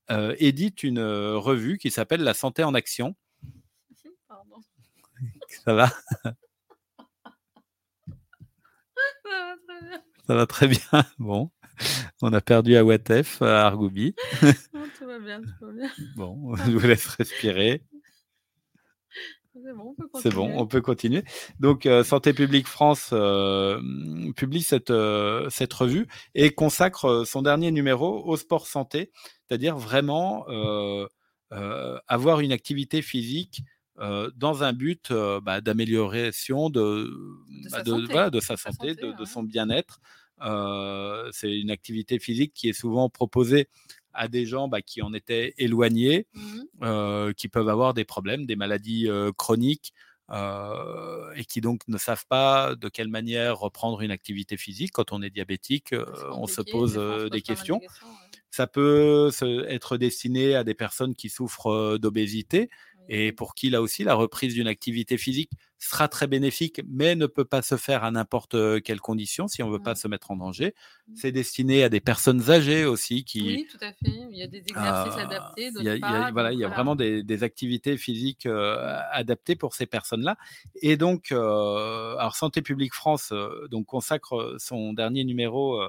[0.10, 3.16] euh, édite une euh, revue qui s'appelle La santé en action.
[4.28, 4.58] Pardon.
[5.66, 5.92] Ça va?
[10.28, 10.80] Ça va très bien.
[11.20, 11.52] Bon,
[12.22, 14.16] on a perdu à Watef, à Argoubi.
[14.98, 15.90] tout va bien, tout va bien.
[16.16, 17.84] Bon, je vous laisse respirer.
[20.22, 21.24] C'est bon, on peut continuer.
[21.60, 23.82] Donc, euh, Santé publique France euh,
[24.36, 29.12] publie cette, euh, cette revue et consacre son dernier numéro au sport santé,
[29.48, 30.46] c'est-à-dire vraiment
[32.08, 33.64] avoir une activité physique
[34.36, 35.12] dans un but
[35.44, 37.12] bah, d'amélioration de,
[37.50, 40.00] de, sa bah, santé, de, son bien-être.
[41.34, 43.68] C'est une activité physique qui est souvent proposée
[44.14, 48.46] à des gens bah, qui en étaient éloignés, mmh euh, qui peuvent avoir des problèmes,
[48.46, 49.94] des maladies euh, chroniques.
[50.30, 54.94] Euh, et qui donc ne savent pas de quelle manière reprendre une activité physique.
[54.94, 55.94] Quand on est diabétique,
[56.32, 56.98] on se pose
[57.30, 57.82] des questions.
[58.50, 59.30] Ça peut
[59.68, 62.70] être destiné à des personnes qui souffrent d'obésité
[63.14, 67.26] et pour qui, là aussi, la reprise d'une activité physique sera très bénéfique, mais ne
[67.26, 70.32] peut pas se faire à n'importe quelle condition si on ne veut pas se mettre
[70.32, 70.74] en danger.
[71.08, 71.14] Mmh.
[71.18, 73.42] C'est destiné à des personnes âgées aussi qui.
[73.42, 74.28] Oui, tout à fait.
[74.32, 75.72] Il y a des exercices adaptés.
[75.78, 78.48] Il y a, voilà, il y a vraiment des, activités physiques
[79.12, 80.38] adaptées pour ces personnes-là.
[80.82, 83.34] Et donc, alors Santé publique France
[83.70, 85.82] donc consacre son dernier numéro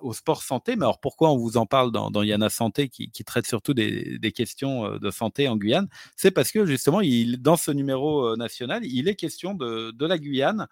[0.00, 0.76] au sport santé.
[0.76, 4.86] Mais alors pourquoi on vous en parle dans, Yana Santé qui, traite surtout des, questions
[4.86, 5.88] euh, de santé en Guyane?
[6.16, 7.00] C'est parce que justement,
[7.38, 10.66] dans ce numéro euh, national, il est question de, la Guyane.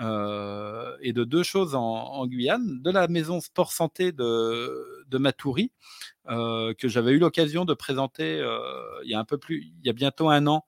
[0.00, 5.70] Euh, et de deux choses en, Guyane, de la maison sport santé de, de Matoury,
[6.26, 8.42] que j'avais eu l'occasion de présenter
[9.04, 10.64] il y a un peu plus, il y a bientôt un an,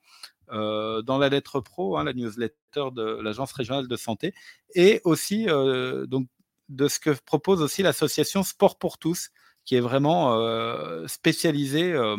[0.51, 4.35] dans la lettre pro, hein, la newsletter de l'agence régionale de santé,
[4.75, 5.47] et aussi
[6.07, 6.29] donc
[6.69, 9.31] de ce que propose aussi l'association Sport pour tous,
[9.65, 12.17] qui est vraiment euh, spécialisée euh,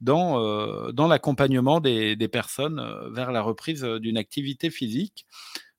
[0.00, 5.26] dans, euh, dans l'accompagnement des, personnes vers la reprise d'une activité physique.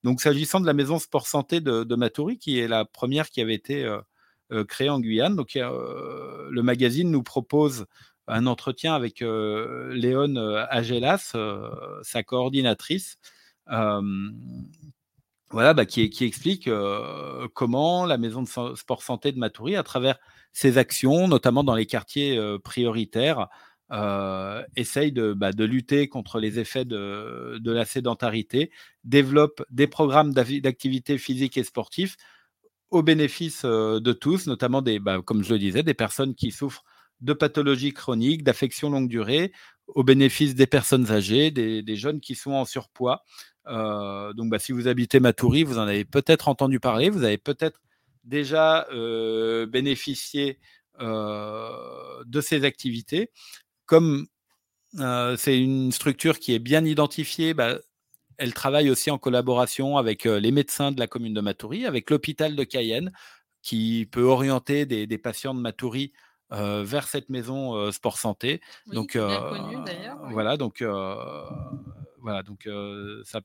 [0.03, 3.41] Donc, s'agissant de la maison Sport Santé de, de, Matoury, qui est la première qui
[3.41, 3.87] avait été
[4.67, 7.85] créée en Guyane, donc le magazine nous propose
[8.27, 10.35] un entretien avec Léon
[10.69, 11.35] Agelas,
[12.01, 13.17] sa coordinatrice,
[15.51, 16.69] voilà, bah, qui, explique
[17.53, 20.19] comment la maison de sport santé de Matoury, à travers
[20.53, 23.47] ses actions, notamment dans les quartiers prioritaires,
[24.75, 28.71] essaye bah, de, lutter contre les effets de, la sédentarité,
[29.03, 32.15] développe des programmes d'activité physique et sportif
[32.91, 36.83] au bénéfice de tous, notamment des, bah, comme je le disais, des personnes qui souffrent
[37.21, 39.51] de pathologies chroniques, d'affections longue durée,
[39.95, 43.23] au bénéfice des personnes âgées, des jeunes qui sont en surpoids.
[43.69, 47.37] Euh, donc, bah, si vous habitez Matoury, vous en avez peut-être entendu parler, vous avez
[47.37, 47.81] peut-être
[48.23, 50.59] déjà euh, bénéficié
[50.99, 51.69] euh,
[52.25, 53.31] de ces activités.
[53.85, 54.27] Comme
[55.37, 57.77] c'est une structure qui est bien identifiée, bah,
[58.37, 62.55] elle travaille aussi en collaboration avec les médecins de la commune de Matoury, avec l'hôpital
[62.55, 63.11] de Cayenne,
[63.61, 66.11] qui peut orienter des, patients de Matoury
[66.51, 68.61] vers cette maison sport santé.
[68.87, 70.83] donc voilà, donc
[72.21, 72.67] voilà, donc
[73.23, 73.41] ça,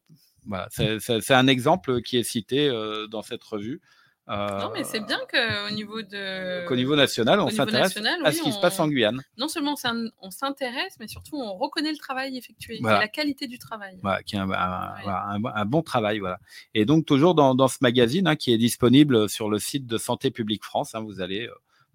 [0.98, 2.68] c'est un exemple qui est cité
[3.10, 3.80] dans cette revue.
[4.28, 6.66] non, mais c'est bien qu'au niveau de.
[6.66, 9.22] Qu'au niveau national, on s'intéresse à ce qui se passe en Guyane.
[9.36, 9.74] Non seulement
[10.20, 13.98] on s'intéresse, mais surtout on reconnaît le travail effectué, la qualité du travail.
[14.02, 16.18] Voilà, qui est un, bon travail.
[16.18, 16.38] Voilà.
[16.74, 20.30] Et donc, toujours dans, ce magazine hein, qui est disponible sur le site de Santé
[20.30, 21.48] publique France, hein, vous allez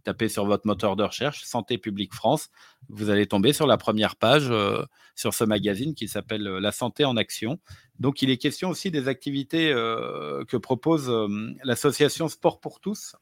[0.10, 2.50] tapez sur votre moteur de recherche Santé publique France,
[2.90, 4.84] vous allez tomber sur la première page euh,
[5.16, 7.60] sur ce magazine qui s'appelle euh, La santé en action.
[8.00, 11.12] Donc il est question aussi des activités euh, que propose
[11.64, 13.16] l'association Sport pour tous.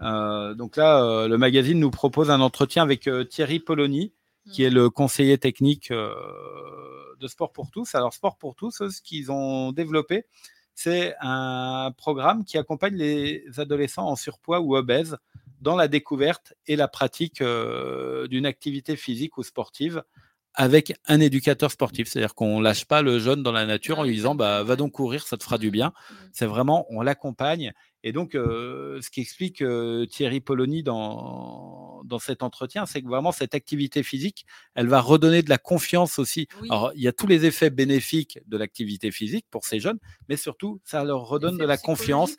[0.00, 4.12] donc là, le magazine nous propose un entretien avec Thierry Polony,
[4.50, 7.94] qui est le conseiller technique de Sport pour tous.
[7.94, 10.26] Alors Sport pour tous, ce qu'ils ont développé,
[10.74, 15.16] c'est un programme qui accompagne les adolescents en surpoids ou obèses
[15.64, 20.04] dans la découverte et la pratique euh, d'une activité physique ou sportive
[20.52, 22.06] avec un éducateur sportif.
[22.06, 24.92] C'est-à-dire qu'on lâche pas le jeune dans la nature en lui disant bah, va donc
[24.92, 25.88] courir, ça te fera du bien.
[25.88, 26.14] Mmh.
[26.32, 27.72] C'est vraiment, on l'accompagne.
[28.06, 33.08] Et donc, euh, ce qui explique euh, Thierry Polony dans, dans cet entretien, c'est que
[33.08, 36.46] vraiment cette activité physique, elle va redonner de la confiance aussi.
[36.64, 40.36] Alors, il y a tous les effets bénéfiques de l'activité physique pour ces jeunes, mais
[40.36, 42.36] surtout, ça leur redonne de la confiance.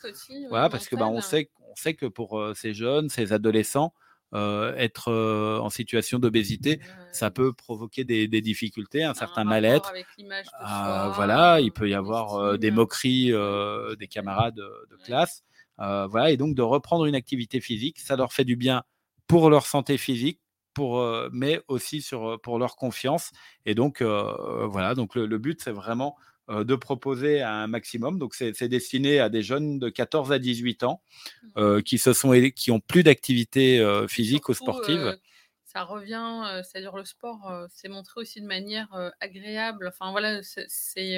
[0.50, 3.96] voilà, parce que bah, on sait on sait que pour ces jeunes, ces adolescents,
[4.34, 6.80] être en situation d'obésité,
[7.12, 9.92] ça peut provoquer des, difficultés, un, certain mal-être.
[10.60, 13.34] Ah, voilà, il peut y avoir des moqueries
[13.98, 15.44] des camarades de classe.
[15.78, 18.84] Voilà, et donc de reprendre une activité physique, ça leur fait du bien
[19.28, 20.40] pour leur santé physique,
[20.74, 23.32] pour, mais aussi sur, pour leur confiance.
[23.66, 26.16] Et donc, voilà, donc le but, c'est vraiment
[26.52, 28.20] euh, de proposer un maximum.
[28.20, 31.02] Donc, c'est destiné à des jeunes de 14 à 18 ans
[31.42, 31.48] mmh.
[31.58, 35.18] euh, qui, se sont, qui ont plus d'activité euh, physique ou sportive.
[35.64, 38.88] ça revient, c'est-à-dire le sport, c'est montré aussi de manière
[39.20, 39.88] agréable.
[39.88, 41.18] Enfin, voilà, c'est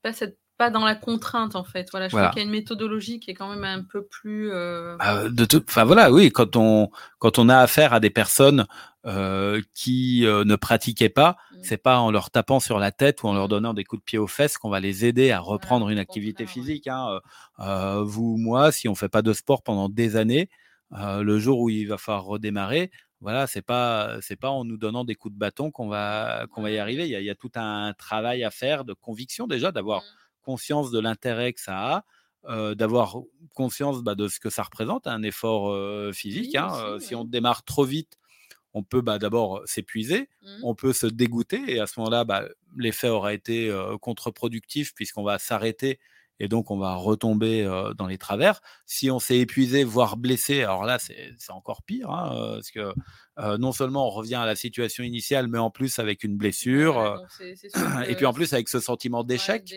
[0.00, 1.88] pas cette pas dans la contrainte en fait.
[1.90, 4.52] Voilà, je crois qu'il y a une méthodologie qui est quand même un peu plus.
[4.52, 4.96] Euh...
[5.00, 5.62] Ah, de tout...
[5.68, 8.66] Enfin voilà, oui, quand on quand on a affaire à des personnes
[9.04, 11.56] euh, qui euh, ne pratiquaient pas, mmh.
[11.62, 13.50] c'est pas en leur tapant sur la tête ou en leur mmh.
[13.50, 16.46] donnant des coups de pied aux fesses qu'on va les aider à reprendre une activité
[16.46, 16.86] physique.
[16.86, 17.20] Hein.
[17.60, 20.48] Euh, vous, moi, si on fait pas de sport pendant des années,
[20.92, 25.02] le jour où il va falloir redémarrer, voilà, c'est pas c'est pas en nous donnant
[25.02, 27.04] des coups de bâton qu'on va qu'on va y arriver.
[27.04, 30.02] Il y, a, il y, a, tout un travail à faire de conviction déjà, d'avoir
[30.02, 32.04] mmh conscience de l'intérêt que ça
[32.46, 33.16] a, d'avoir
[33.54, 35.74] conscience bah, de ce que ça représente, un effort
[36.14, 36.54] physique.
[36.54, 38.18] Hein, si on démarre trop vite,
[38.74, 40.48] on peut bah, d'abord s'épuiser, mmh.
[40.62, 42.44] on peut se dégoûter, et à ce moment-là, bah,
[42.76, 45.98] l'effet aura été contre-productif puisqu'on va s'arrêter
[46.40, 47.64] et donc on va retomber
[47.96, 48.60] dans les travers.
[48.86, 52.92] Si on s'est épuisé, voire blessé, alors là c'est encore pire, hein, parce que
[53.58, 57.22] non seulement on revient à la situation initiale, mais en plus avec une blessure,
[58.08, 59.74] et puis en plus avec ce sentiment d'échec.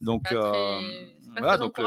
[0.00, 1.80] donc voilà, donc,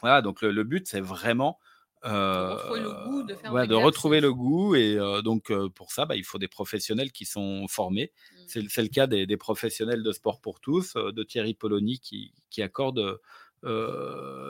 [0.00, 1.58] voilà, donc le, but c'est vraiment
[2.06, 7.66] de, retrouver le goût et donc pour ça, bah, il faut des professionnels qui sont
[7.68, 8.12] formés.
[8.48, 8.66] Mmh.
[8.68, 13.18] C'est le cas des, professionnels de sport pour tous, de Thierry Polony qui, qui accorde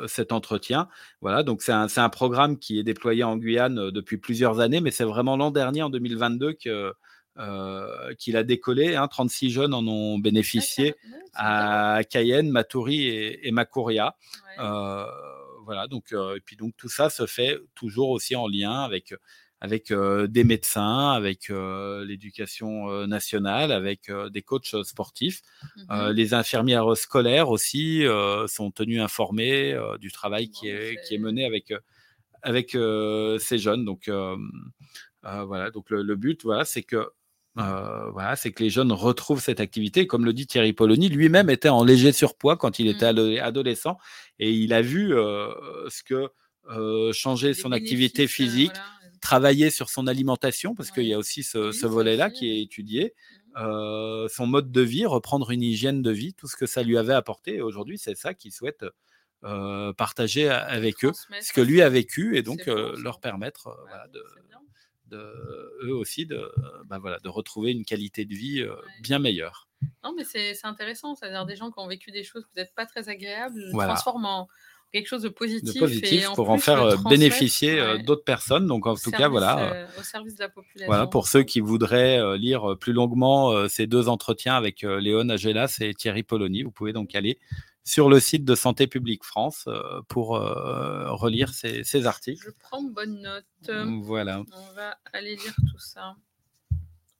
[0.06, 0.88] cet entretien.
[1.20, 4.90] Voilà, donc c'est un, un, programme qui est déployé en Guyane depuis plusieurs années, mais
[4.90, 6.92] c'est vraiment l'an dernier, en 2022, que
[8.18, 8.96] qu'il a décollé.
[8.96, 10.94] Hein, 36 jeunes en ont bénéficié
[11.34, 14.16] à Cayenne, Matoury et, et Macouria
[15.66, 19.12] voilà, donc, et puis donc tout ça se fait toujours aussi en lien avec
[19.60, 25.42] avec des médecins, avec l'éducation nationale, avec des coachs sportifs.
[25.88, 28.04] Mmh les infirmières scolaires aussi
[28.46, 31.72] sont tenues informées du travail qui est, qui est mené avec,
[32.42, 33.84] avec ces jeunes.
[33.84, 34.10] Donc
[35.22, 37.10] voilà, donc le, le but, voilà, c'est que
[37.58, 40.06] euh, voilà, c'est que les jeunes retrouvent cette activité.
[40.06, 43.38] Comme le dit Thierry Polony, lui-même était en léger surpoids quand il était mmh.
[43.40, 43.98] adolescent
[44.38, 45.48] et il a vu euh,
[45.88, 46.28] ce que
[46.70, 48.72] euh, changer son activité physique,
[49.20, 53.14] travailler sur son alimentation, parce qu'il y a aussi ce, volet-là qui est étudié,
[53.54, 54.28] mmh.
[54.28, 57.14] son mode de vie, reprendre une hygiène de vie, tout ce que ça lui avait
[57.14, 57.56] apporté.
[57.56, 58.84] Et aujourd'hui, c'est ça qu'il souhaite
[59.96, 63.68] partager avec eux, ce que lui a vécu, et donc leur permettre
[64.12, 64.22] de
[65.08, 66.50] de, eux aussi de,
[66.86, 69.68] bah voilà, de retrouver une qualité de vie euh, bien meilleure.
[70.04, 73.08] Non, mais c'est intéressant, c'est-à-dire des gens qui ont vécu des choses peut-être pas très
[73.08, 73.94] agréables, voilà.
[73.94, 74.48] transforment en
[74.92, 78.66] quelque chose de positif, de positif pour en faire euh, bénéficier euh, d'autres personnes.
[78.66, 79.86] Donc en tout cas, voilà.
[79.98, 80.86] au service de la population.
[80.86, 85.94] Voilà, pour ceux qui voudraient lire plus longuement ces deux entretiens avec Léon Agelas et
[85.94, 87.38] Thierry Polony, vous pouvez donc aller
[87.86, 92.44] sur le site de Santé publique France euh, pour euh, relire ces, articles.
[92.44, 93.44] Je prends bonne note.
[94.02, 94.42] Voilà.
[94.52, 96.16] On va aller lire tout ça.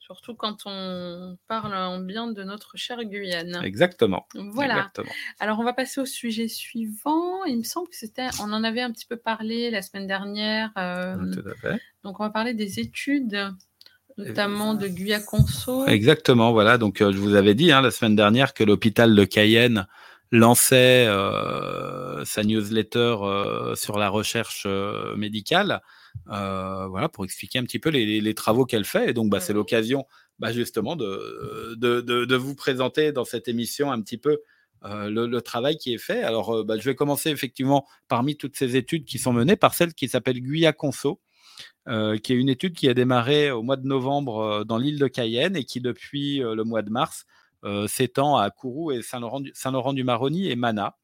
[0.00, 3.60] Surtout quand on parle en bien de notre chère Guyane.
[3.64, 4.26] Exactement.
[4.34, 4.78] Voilà.
[4.78, 5.12] Exactement.
[5.38, 7.44] Alors, on va passer au sujet suivant.
[7.44, 10.70] Il me semble que c'était, on en avait un petit peu parlé la semaine dernière.
[10.78, 11.80] euh, Tout à fait.
[12.02, 13.52] donc, on va parler des études,
[14.16, 15.86] notamment de Guyaconso.
[15.86, 16.76] Exactement, voilà.
[16.76, 19.86] Donc, je vous avais dit hein, la semaine dernière que l'hôpital de Cayenne
[20.32, 25.82] lançait euh, sa newsletter euh, sur la recherche euh, médicale,
[26.30, 29.10] euh, voilà, pour expliquer un petit peu les, les travaux qu'elle fait.
[29.10, 29.58] Et donc, bah, c'est Mhm.
[29.58, 30.06] l'occasion,
[30.38, 34.38] bah, justement, de, de, de, de vous présenter dans cette émission un petit peu
[34.84, 36.22] euh, le, le travail qui est fait.
[36.22, 39.74] Alors, euh, bah, je vais commencer effectivement parmi toutes ces études qui sont menées par
[39.74, 41.20] celle qui s'appelle Guyaconso.
[41.88, 45.06] Euh, qui est une étude qui a démarré au mois de novembre dans l'île de
[45.06, 47.24] Cayenne et qui, depuis le mois de mars,
[47.88, 50.96] s'étend à Kourou et Saint-Laurent du, Saint du Maroni et Mana.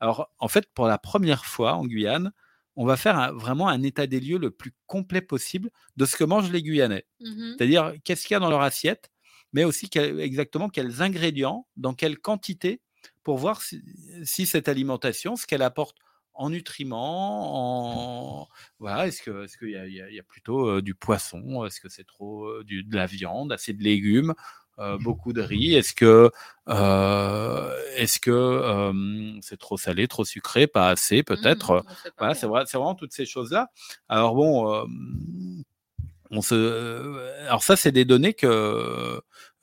[0.00, 2.32] Alors, en fait, pour la première fois en Guyane,
[2.76, 6.16] on va faire un- vraiment un état des lieux le plus complet possible de ce
[6.16, 7.06] que mangent les Guyanais.
[7.20, 7.56] Mhm.
[7.58, 9.10] C'est-à-dire, qu'est-ce qu'il y a dans leur assiette,
[9.52, 12.80] mais aussi quel- exactement quels ingrédients, dans quelle quantité,
[13.24, 13.82] pour voir si,
[14.24, 15.96] si cette alimentation, ce qu'elle apporte
[16.34, 21.64] en nutriments, en voilà, est-ce que est-ce qu'il y, a- y plutôt euh, du poisson,
[21.64, 24.34] est-ce que c'est trop euh, du- de la viande, assez de légumes, euh,
[25.00, 26.30] beaucoup de riz, est-ce que
[26.68, 31.84] euh, est-ce que euh, c'est trop salé, trop sucré, pas assez peut-être?
[32.02, 33.70] Sait pas Voilà, c'est vrai, vraiment toutes ces choses-là.
[34.08, 34.84] Alors bon, euh,
[36.30, 39.20] on se, euh, alors ça, c'est des données que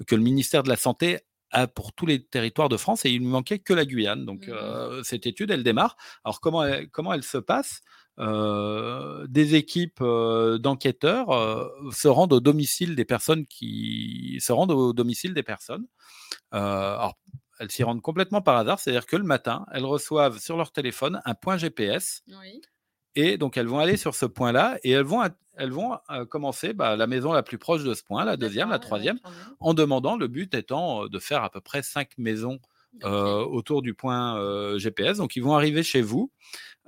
[0.08, 1.20] que le ministère de la Santé
[1.52, 4.26] a pour tous les territoires de France et il ne manquait que la Guyane.
[4.26, 5.96] Donc euh, cette étude, elle démarre.
[6.24, 7.82] Alors comment elle, comment elle se passe?
[8.20, 14.72] Euh, Des équipes euh, d'enquêteurs euh, se rendent au domicile des personnes qui se rendent
[14.72, 15.86] au domicile des personnes.
[16.52, 17.18] Alors
[17.60, 21.22] elles s'y rendent complètement par hasard, c'est-à-dire que le matin, elles reçoivent sur leur téléphone
[21.26, 22.62] un point GPS Oui.
[23.16, 25.22] et donc, elles vont aller sur ce point-là et elles vont,
[25.56, 25.98] elles vont
[26.30, 29.20] commencer bah, la maison la plus proche de ce point, la deuxième, la troisième,
[29.62, 32.60] en demandant, le but étant de faire à peu près cinq maisons
[33.04, 35.18] autour du point euh, GPS.
[35.18, 36.32] Donc, ils vont arriver chez vous,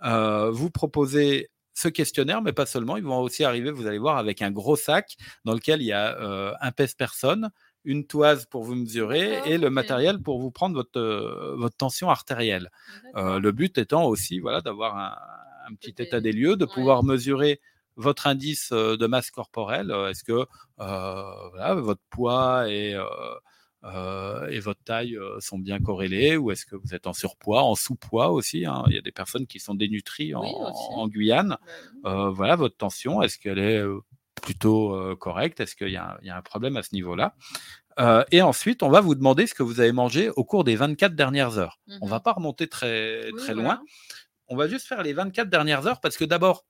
[0.04, 4.18] euh, vous proposer ce questionnaire, mais pas seulement, ils vont aussi arriver, vous allez voir,
[4.18, 7.52] avec un gros sac dans lequel il y a euh, un pèse-personne,
[7.84, 11.78] une toise pour vous mesurer D'accord, et le matériel pour vous prendre votre, euh, votre
[11.78, 12.72] tension artérielle.
[13.16, 16.74] Euh, le but étant aussi voilà, d'avoir un, un petit état des lieux, de ouais.
[16.74, 17.62] pouvoir mesurer
[17.96, 19.92] votre indice de masse corporelle.
[20.10, 20.46] Est-ce que
[20.78, 22.96] voilà, votre poids et,
[23.84, 27.64] euh, et votre taille euh, sont bien corrélés ou est-ce que vous êtes en surpoids,
[27.64, 28.84] en sous-poids aussi hein?
[28.88, 30.88] Il y a des personnes qui sont dénutries en, Oui, aussi.
[30.94, 31.58] en Guyane.
[32.04, 32.10] Bah.
[32.12, 33.84] Euh, voilà, votre tension, est-ce qu'elle est
[34.42, 35.60] plutôt correcte?
[35.60, 37.36] Est-ce qu'il y, a un- il y a un problème à ce niveau-là?
[38.00, 40.76] Euh, Et ensuite, on va vous demander ce que vous avez mangé au cours des
[40.76, 41.80] 24 dernières heures.
[42.02, 42.12] On Mhm.
[42.12, 43.70] va pas remonter très, Oui, très voilà.
[43.76, 43.82] loin.
[44.48, 46.64] On va juste faire les 24 dernières heures parce que d'abord,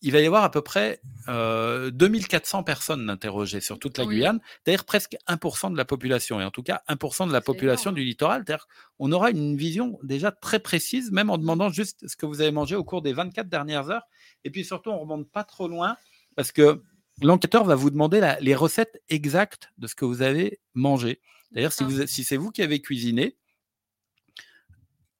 [0.00, 4.16] il va y avoir à peu près euh, 2400 personnes interrogées sur toute la Oui.
[4.16, 7.90] Guyane, c'est-à-dire presque 1% de la population, et en tout cas 1% de la population
[7.92, 8.44] du littoral.
[8.46, 8.66] C'est-à-dire
[8.98, 12.52] qu'on aura une vision déjà très précise, même en demandant juste ce que vous avez
[12.52, 14.04] mangé au cours des 24 dernières heures.
[14.44, 15.96] Et puis surtout, on ne remonte pas trop loin
[16.36, 16.82] parce que
[17.20, 21.20] l'enquêteur va vous demander la- les recettes exactes de ce que vous avez mangé.
[21.50, 23.36] D'ailleurs, si, c'est vous qui avez cuisiné,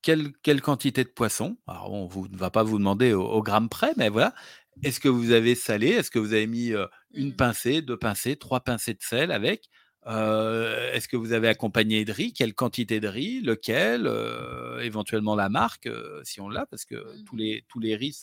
[0.03, 3.69] quelle, quelle quantité de poisson Alors, on ne va pas vous demander au, au gramme
[3.69, 4.35] près, mais voilà.
[4.83, 5.89] Est-ce que vous avez salé?
[5.89, 7.37] Est-ce que vous avez mis euh, une Mhm.
[7.37, 9.69] pincée, deux pincées, trois pincées de sel avec?
[10.07, 12.33] Euh, Est-ce que vous avez accompagné de riz?
[12.33, 13.41] Quelle quantité de riz?
[13.43, 14.07] Lequel?
[14.07, 15.89] Euh, Éventuellement la marque,
[16.23, 16.95] si on l'a, parce que
[17.27, 17.41] tous, Mhm.
[17.41, 18.23] les, tous les riz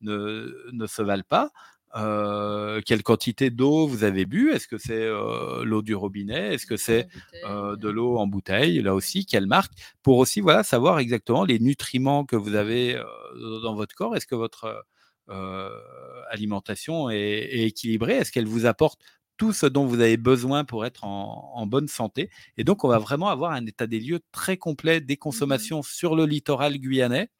[0.00, 1.50] ne, ne se valent pas.
[1.94, 4.50] Euh, quelle quantité d'eau vous avez bu?
[4.50, 6.54] Est-ce que c'est euh, l'eau du robinet?
[6.54, 7.06] Est-ce que c'est
[7.46, 11.58] euh, de l'eau en bouteille, là aussi, quelle marque, pour aussi voilà, savoir exactement les
[11.60, 13.00] nutriments que vous avez
[13.62, 14.16] dans votre corps.
[14.16, 14.84] Est-ce que votre
[16.30, 19.00] alimentation est, est équilibrée Est-ce qu'elle vous apporte
[19.36, 22.30] tout ce dont vous avez besoin pour être en, en bonne santé?
[22.56, 26.16] Et donc, on va vraiment avoir un état des lieux très complet des consommations sur
[26.16, 27.30] le littoral guyanais.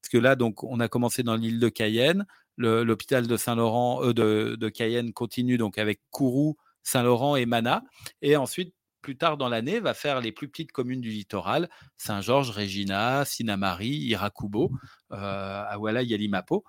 [0.00, 2.26] Parce que là, donc, on a commencé dans l'île de Cayenne.
[2.56, 7.82] L'hôpital de Saint-Laurent, euh, de, de Cayenne continue donc avec Kourou, Saint-Laurent et Mana.
[8.20, 12.50] Et ensuite, plus tard dans l'année, va faire les plus petites communes du littoral, Saint-Georges,
[12.50, 14.72] Regina, Sinamari, Irakubo,
[15.12, 16.64] euh, Awala, Yalimapo.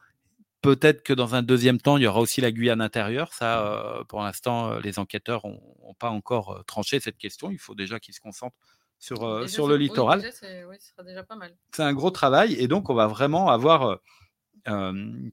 [0.62, 3.34] Peut-être que dans un deuxième temps, il y aura aussi la Guyane intérieure.
[3.34, 7.50] Ça, euh, pour l'instant, euh, les enquêteurs n'ont pas encore euh, tranché cette question.
[7.50, 8.58] Il faut déjà qu'ils se concentrent
[9.00, 10.22] sur, Déjà, sur le oui, littoral.
[10.22, 11.56] déjà, oui, ce sera déjà pas mal.
[11.74, 14.00] C'est un gros travail et donc on va vraiment avoir
[14.68, 15.30] euh,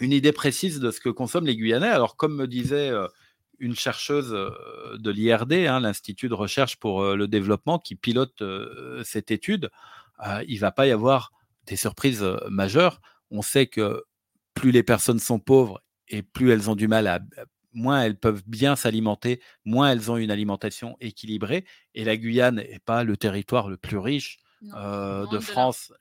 [0.00, 1.88] une idée précise de ce que consomment les Guyanais.
[1.88, 2.90] Alors, comme me disait
[3.58, 9.30] une chercheuse de l'IRD, hein, l'Institut de recherche pour le développement, qui pilote euh, cette
[9.30, 9.70] étude,
[10.26, 11.32] euh, il ne va pas y avoir
[11.66, 13.00] des surprises majeures.
[13.30, 14.02] On sait que
[14.54, 17.20] plus les personnes sont pauvres et plus elles ont du mal à,
[17.74, 21.64] moins elles peuvent bien s'alimenter, moins elles ont une alimentation équilibrée.
[21.94, 25.92] Et la Guyane n'est pas le territoire le plus riche de France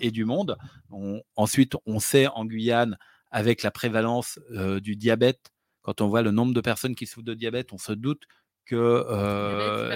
[0.00, 0.56] et du monde.
[1.36, 2.96] ensuite, on sait en Guyane,
[3.30, 5.50] avec la prévalence du diabète,
[5.82, 8.22] quand on voit le nombre de personnes qui souffrent de diabète, on se doute
[8.64, 9.94] que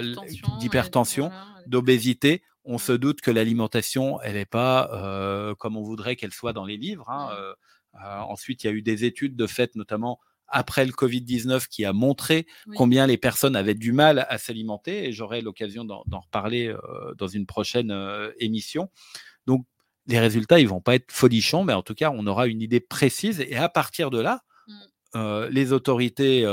[0.59, 1.31] d'hypertension,
[1.65, 6.65] d'obésité, on se doute que l'alimentation, elle n'est pas comme on voudrait qu'elle soit dans
[6.65, 7.09] les livres.
[7.09, 7.29] Hein,
[7.93, 10.19] ensuite, il y a eu des études de fait, notamment
[10.53, 15.11] après le Covid-19 qui a montré combien les personnes avaient du mal à s'alimenter et
[15.11, 18.89] j'aurai l'occasion d'en reparler euh, dans une prochaine euh, émission.
[19.47, 19.65] Donc,
[20.05, 22.81] les résultats, ils vont pas être folichons, mais en tout cas, on aura une idée
[22.81, 24.43] précise et à partir de là.
[25.15, 26.45] Euh, les autorités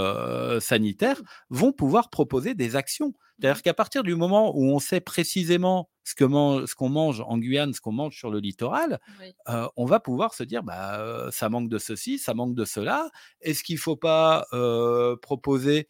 [0.61, 3.15] sanitaires vont pouvoir proposer des actions.
[3.39, 3.63] C'est-à-dire mmh.
[3.63, 7.73] qu'à partir du moment où on sait précisément ce qu'on ce qu'on mange en Guyane,
[7.73, 9.01] ce qu'on mange sur le littoral,
[9.49, 12.65] euh, on va pouvoir se dire, bah, euh, ça manque de ceci, ça manque de
[12.65, 13.09] cela.
[13.41, 15.89] Est-ce qu'il ne faut pas euh, proposer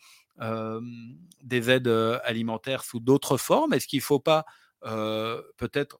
[1.43, 1.89] des aides
[2.25, 3.75] alimentaires sous d'autres formes?
[3.75, 4.47] Est-ce qu'il ne faut pas
[4.81, 5.99] peut-être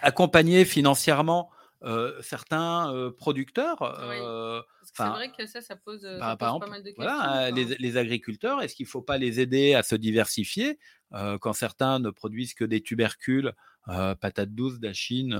[0.00, 1.50] accompagner financièrement
[2.20, 3.78] certains producteurs
[4.94, 7.04] c'est vrai que ça, ça pose, bah, pas mal de questions.
[7.04, 10.78] Voilà, les, agriculteurs, est-ce qu'il ne faut pas les aider à se diversifier
[11.40, 13.52] quand certains ne produisent que des tubercules,
[13.86, 15.38] patates douces, dachines,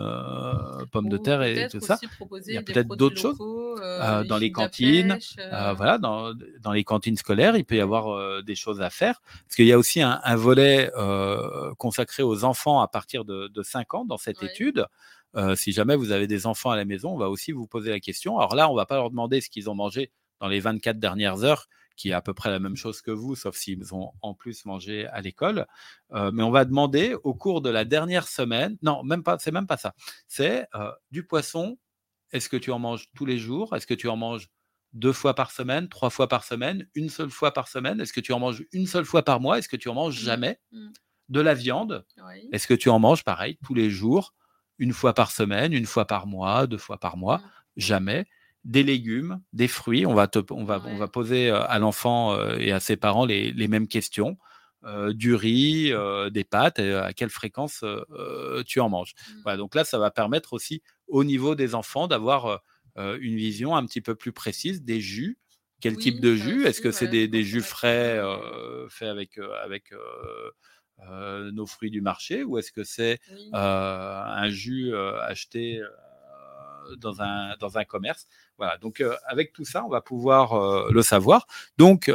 [0.93, 1.99] pommes de terre et tout ça?
[2.47, 5.19] Il y a peut-être d'autres choses dans les cantines.
[5.77, 9.21] voilà, dans, dans, les cantines scolaires, il peut y avoir des choses à faire.
[9.45, 10.91] Parce qu'il y a aussi un, volet
[11.79, 14.87] consacré aux enfants à partir de, de 5 ans dans cette étude.
[15.37, 17.91] Euh, si jamais vous avez des enfants à la maison, on va aussi vous poser
[17.91, 18.39] la question.
[18.39, 20.11] Alors là, on ne va pas leur demander ce qu'ils ont mangé
[20.41, 21.67] dans les 24 dernières heures,
[21.97, 24.65] qui est à peu près la même chose que vous, sauf s'ils ont en plus
[24.65, 25.67] mangé à l'école.
[26.13, 29.51] Euh, mais on va demander au cours de la dernière semaine, non, même pas, c'est
[29.51, 29.95] même pas ça.
[30.29, 31.77] C'est euh, du poisson.
[32.31, 33.75] Est-ce que tu en manges tous les jours?
[33.75, 34.49] Est-ce que tu en manges
[34.93, 38.01] deux fois par semaine, trois fois par semaine, une seule fois par semaine?
[38.01, 39.59] Est-ce que tu en manges une seule fois par mois?
[39.59, 40.25] Est-ce que tu en manges mmh.
[40.25, 40.89] jamais mmh.
[41.31, 42.07] De la viande?
[42.53, 44.35] Est-ce que tu en manges pareil tous les jours
[44.79, 47.43] une fois par semaine, une fois par mois, deux fois par mois, mmh.
[47.77, 48.27] jamais.
[48.65, 50.05] Des légumes, des fruits.
[50.05, 53.89] On va, on va, on va poser à l'enfant et à ses parents les, mêmes
[53.89, 54.37] questions.
[54.85, 55.93] Euh, du riz,
[56.31, 57.85] des pâtes, à quelle fréquence
[58.67, 59.15] tu en manges.
[59.15, 59.33] Mmh.
[59.45, 62.61] Voilà, donc là, ça va permettre aussi au niveau des enfants d'avoir
[62.97, 65.39] une vision un petit peu plus précise des jus.
[65.81, 66.67] Quel type de jus?
[66.67, 68.21] Est-ce que c'est des, jus frais
[68.91, 69.93] faits avec, avec
[71.07, 73.21] euh, nos fruits du marché ou est-ce que c'est
[73.55, 75.81] euh, un jus euh, acheté
[76.97, 78.27] dans un, dans un commerce?
[78.57, 81.47] Voilà, donc avec tout ça, on va pouvoir le savoir.
[81.77, 82.13] Donc,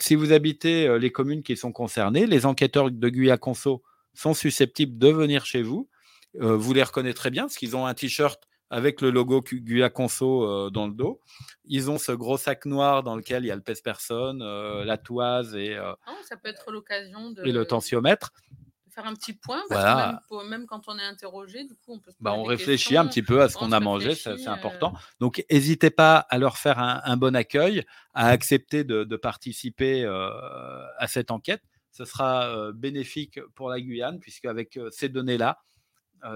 [0.00, 3.82] si vous habitez les communes qui sont concernées, les enquêteurs de Guyane Conso
[4.14, 5.88] sont susceptibles de venir chez vous.
[6.34, 10.70] vous les reconnaîtrez bien parce qu'ils ont un t-shirt avec le logo Gua Conso euh,
[10.70, 11.20] dans le dos.
[11.64, 14.98] Ils ont ce gros sac noir dans lequel il y a le pèse-personne, euh, la
[14.98, 17.44] toise et, oh, ça peut être l'occasion de...
[17.44, 18.32] et le tensiomètre.
[18.90, 22.10] faire un petit point, parce que même, quand on est interrogé, du coup, on peut
[22.20, 24.92] bah, On réfléchit un petit peu à ce qu'on a mangé, c'est important.
[25.20, 31.06] Donc, n'hésitez pas à leur faire un, bon accueil, à accepter de, de participer à
[31.06, 31.62] cette enquête.
[31.90, 35.58] Ce sera bénéfique pour la Guyane, puisque avec ces données-là,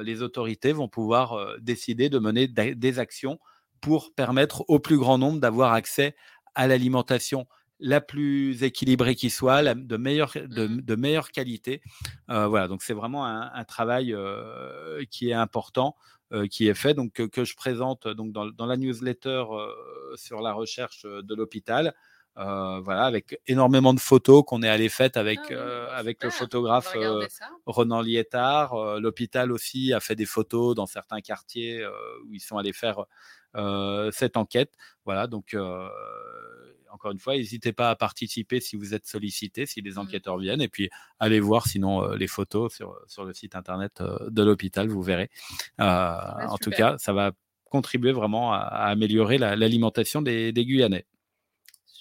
[0.03, 3.39] les autorités vont pouvoir euh, décider de mener des actions
[3.81, 6.15] pour permettre au plus grand nombre d'avoir accès
[6.55, 7.47] à l'alimentation
[7.81, 11.01] la plus équilibrée qui soit, de, meilleure, de, mmh.
[11.01, 11.83] meilleure qualité.
[12.31, 14.15] Euh, voilà, donc c'est vraiment un, travail
[15.11, 15.97] qui est important,
[16.49, 19.45] qui est fait, donc que, je présente donc dans, la newsletter
[20.15, 21.93] sur la recherche de l'hôpital.
[22.39, 26.31] Euh, voilà, avec énormément de photos qu'on est allé faire avec, ah euh, avec le
[26.31, 27.27] photographe euh,
[27.67, 29.01] Ronan Lietard.
[29.01, 31.85] L'hôpital aussi a fait des photos dans certains quartiers
[32.27, 33.05] où ils sont allés faire
[34.13, 34.73] cette enquête.
[35.05, 35.55] Voilà, donc
[36.91, 39.99] encore une fois, n'hésitez pas à participer si vous êtes sollicité, si les mmh.
[39.99, 44.43] enquêteurs viennent, et puis allez voir sinon les photos sur, sur le site internet de
[44.43, 45.31] l'hôpital, vous verrez.
[45.79, 47.33] en tout cas, ça va
[47.71, 51.07] contribuer vraiment à, améliorer l'alimentation des, des Guyanais.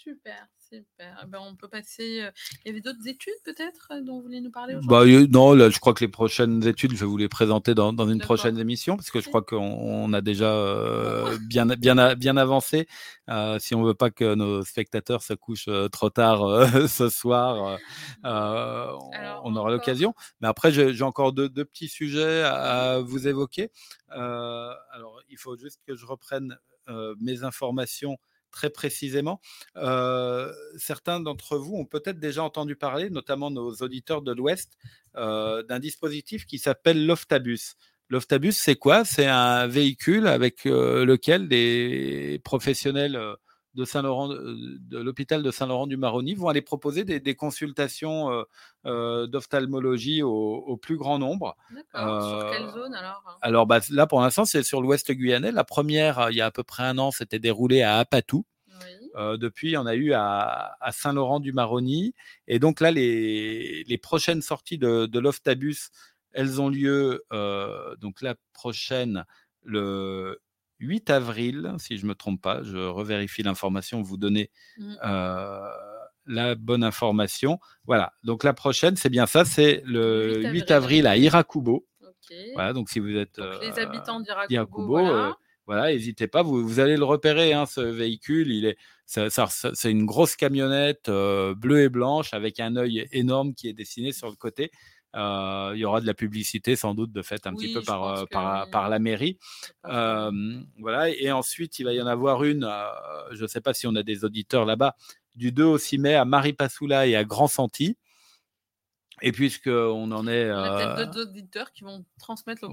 [0.04, 1.22] Super, super.
[1.24, 2.22] Eh ben, on peut passer.
[2.22, 2.32] Euh,
[2.66, 5.28] il y avait d'autres études peut-être euh, dont vous voulez nous parler bah, aujourd'hui?
[5.30, 8.10] Non, là, je crois que les prochaines études, je vais vous les présenter dans, dans
[8.10, 12.88] une prochaine émission parce que je crois qu'on a déjà euh, bien, bien, bien avancé.
[13.60, 17.78] si on veut pas que nos spectateurs se couchent trop tard ce soir,
[18.24, 20.16] on, aura l'occasion.
[20.40, 23.70] Mais après, j'ai encore deux, deux, petits sujets à, vous évoquer.
[24.10, 26.58] alors, il faut juste que je reprenne
[27.20, 28.18] mes informations
[28.52, 29.42] très précisément.
[29.78, 34.78] Euh, certains d'entre vous ont peut-être déjà entendu parler, notamment nos auditeurs de l'Ouest,
[35.16, 37.76] euh, d'un dispositif qui s'appelle l'Oftabus.
[38.10, 39.06] L'Oftabus, c'est quoi?
[39.06, 43.18] C'est un véhicule avec euh, lequel des professionnels
[43.74, 48.46] de Saint-Laurent, de l'hôpital de Saint-Laurent-du-Maroni vont aller proposer des, consultations
[48.84, 51.56] d'ophtalmologie au, plus grand nombre.
[51.74, 52.42] D'accord.
[52.42, 53.40] sur quelle zone alors?
[53.42, 55.52] Alors bah, là, pour l'instant, c'est sur l'ouest guyanais.
[55.52, 58.46] La première, il y a à peu près un an, s'était déroulée à Apatou.
[59.16, 62.14] depuis, on a eu à, Saint-Laurent-du-Maroni.
[62.48, 65.92] Et donc là, les, prochaines sorties de, de l'Oftabus,
[66.34, 67.24] elles ont lieu,
[68.02, 69.26] donc la prochaine,
[69.64, 70.42] le
[70.82, 74.96] 8 avril, si je ne me trompe pas, je revérifie l'information, vous donnez mmh.
[76.28, 77.60] la bonne information.
[77.86, 81.86] Voilà, donc la prochaine, c'est bien ça, c'est le 8 avril, à Irakubo.
[82.54, 83.40] Voilà, donc si vous êtes.
[83.62, 85.00] les habitants d'Irakubo.
[85.68, 85.92] Voilà.
[85.92, 88.52] n'hésitez pas, vous, allez le repérer, hein, ce véhicule.
[88.52, 88.78] Il est,
[89.12, 94.30] c'est une grosse camionnette bleue et blanche avec un œil énorme qui est dessiné sur
[94.30, 94.72] le côté.
[95.16, 98.08] Euh, il y aura de la publicité sans doute de fait un petit peu par,
[98.08, 99.38] euh, par, par, la mairie.
[99.84, 101.10] voilà.
[101.10, 102.86] Et ensuite, il va y en avoir une, euh,
[103.32, 104.96] je ne sais pas si on a des auditeurs là-bas,
[105.36, 107.98] du 2 au 6 mai à Marie-Passoula et à Grand-Santi.
[109.22, 110.52] Et puisqu'on en est.
[110.52, 112.68] On a peut-être euh, d'autres auditeurs qui vont transmettre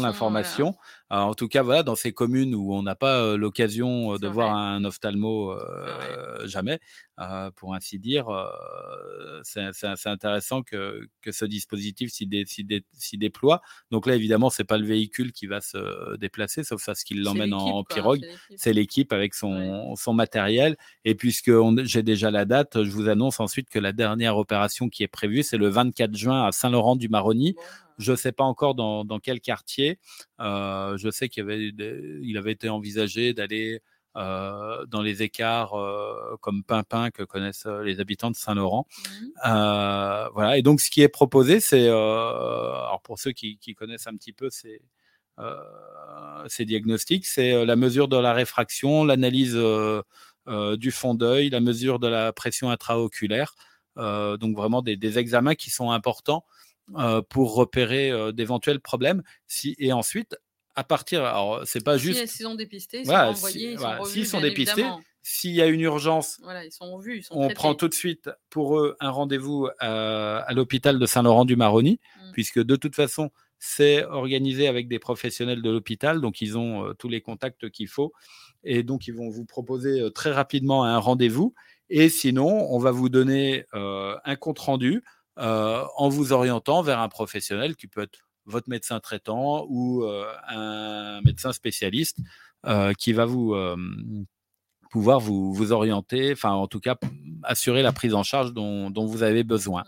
[0.00, 0.76] l'information.
[1.10, 4.28] En tout cas, voilà, dans ces communes où on n'a pas euh, l'occasion euh, de
[4.28, 5.58] voir un ophtalmo
[6.44, 6.78] jamais,
[7.56, 8.26] pour ainsi dire,
[9.42, 13.60] c'est intéressant que, que, ce dispositif s'y déploie.
[13.90, 17.22] Donc là, évidemment, c'est pas le véhicule qui va se déplacer, sauf à ce qu'il
[17.22, 18.24] l'emmène en, pirogue.
[18.56, 20.76] C'est l'équipe avec son, son matériel.
[21.04, 21.50] Et puisque
[21.84, 25.42] j'ai déjà la date, je vous annonce ensuite que la dernière opération qui est prévue,
[25.42, 27.56] c'est le 24 juin à Saint-Laurent-du-Maroni.
[27.98, 29.98] Je ne sais pas encore dans, quel quartier.
[30.40, 31.72] Euh, je sais qu'il avait,
[32.22, 33.78] il avait été envisagé d'aller euh,
[34.18, 38.86] dans les écarts euh, comme Pimpin que connaissent les habitants de Saint-Laurent.
[38.90, 40.28] Mmh.
[40.34, 40.58] voilà.
[40.58, 44.50] Et donc, ce qui est proposé, c'est, alors pour ceux qui, connaissent un petit peu
[44.50, 44.82] ces,
[46.48, 49.56] ces diagnostics, c'est la mesure de la réfraction, l'analyse
[50.46, 53.54] du fond d'œil, la mesure de la pression intraoculaire.
[53.98, 56.44] Euh, donc vraiment des, examens qui sont importants
[56.96, 59.22] euh, pour repérer euh, d'éventuels problèmes.
[59.46, 60.36] Si, et ensuite,
[60.78, 62.24] à partir, alors c'est pas juste.
[62.28, 64.84] S'ils sont dépistés, ils sont envoyés, S'ils sont dépistés,
[65.22, 68.96] s'il y a une urgence, ils sont vus, on prend tout de suite pour eux
[69.00, 72.30] un rendez-vous à, l'hôpital de Saint-Laurent-du-Maroni, mmh.
[72.32, 77.08] puisque de toute façon, c'est organisé avec des professionnels de l'hôpital, donc ils ont tous
[77.08, 78.12] les contacts qu'il faut,
[78.62, 81.54] et donc ils vont vous proposer très rapidement un rendez-vous.
[81.90, 85.02] Et sinon, on va vous donner euh, un compte rendu
[85.38, 90.26] euh, en vous orientant vers un professionnel qui peut être votre médecin traitant ou euh,
[90.48, 92.18] un médecin spécialiste
[92.98, 93.54] qui va vous
[94.90, 96.96] pouvoir vous, vous, orienter, enfin en tout cas
[97.44, 99.84] assurer la prise en charge dont, dont vous avez besoin.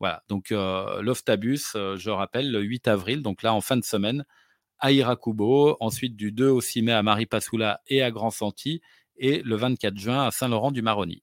[0.00, 4.24] Voilà, donc l'Oftabus, je rappelle, le 8 avril, donc là en fin de semaine,
[4.78, 8.80] à Irakubo, ensuite du 2 au 6 mai à Marie-Passoula et à Grand-Santi,
[9.16, 11.22] et le 24 juin à Saint-Laurent-du-Maroni.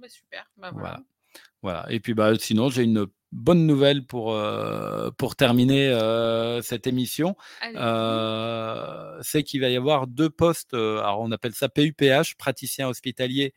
[0.00, 0.46] Bah, super.
[0.56, 1.00] Bah, voilà.
[1.62, 1.86] voilà.
[1.90, 7.36] Et puis bah, sinon, j'ai une bonne nouvelle pour, euh, pour terminer euh, cette émission.
[7.74, 13.54] Euh, c'est qu'il va y avoir deux postes, alors on appelle ça PUPH, praticien hospitalier,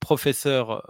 [0.00, 0.84] professeur,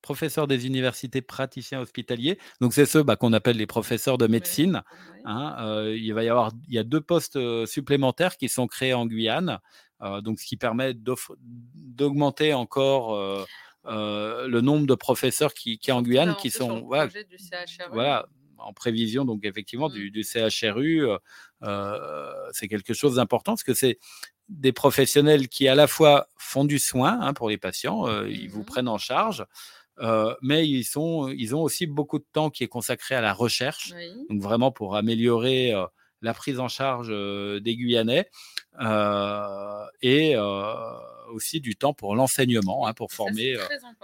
[0.00, 2.38] professeur des universités, praticien hospitalier.
[2.60, 4.82] Donc c'est ceux bah, qu'on appelle les professeurs de médecine.
[5.24, 5.84] Hein.
[5.94, 9.58] il va y avoir, il y a deux postes supplémentaires qui sont créés en Guyane.
[10.22, 13.46] Donc ce qui permet d'augmenter encore
[13.84, 17.08] le nombre de professeurs qui, qui en Guyane qui sont voilà,
[17.90, 18.26] voilà,
[18.58, 20.50] en prévision donc effectivement du, mmh.
[20.50, 21.06] CHRU.
[22.52, 23.98] c'est quelque chose d'important parce que c'est
[24.48, 28.62] des professionnels qui à la fois font du soin hein, pour les patients, ils vous
[28.62, 29.44] mmh prennent en charge,
[30.42, 33.92] mais ils, sont, ils ont aussi beaucoup de temps qui est consacré à la recherche,
[34.28, 35.74] donc vraiment pour améliorer
[36.22, 38.30] la prise en charge des Guyanais
[40.02, 40.34] et
[41.32, 43.56] aussi du temps pour l'enseignement, hein, pour former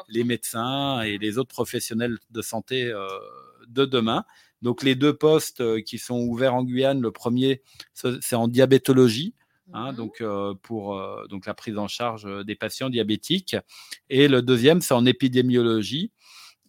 [0.09, 2.93] les médecins et les autres professionnels de santé
[3.69, 4.25] de demain.
[4.63, 7.63] Donc les deux postes qui sont ouverts en Guyane, le premier
[7.93, 9.35] c'est en diabétologie.
[9.73, 10.23] Hein, mmh donc
[10.63, 11.01] pour
[11.31, 13.57] donc la prise en charge des patients diabétiques
[14.11, 16.13] et le deuxième c'est en épidémiologie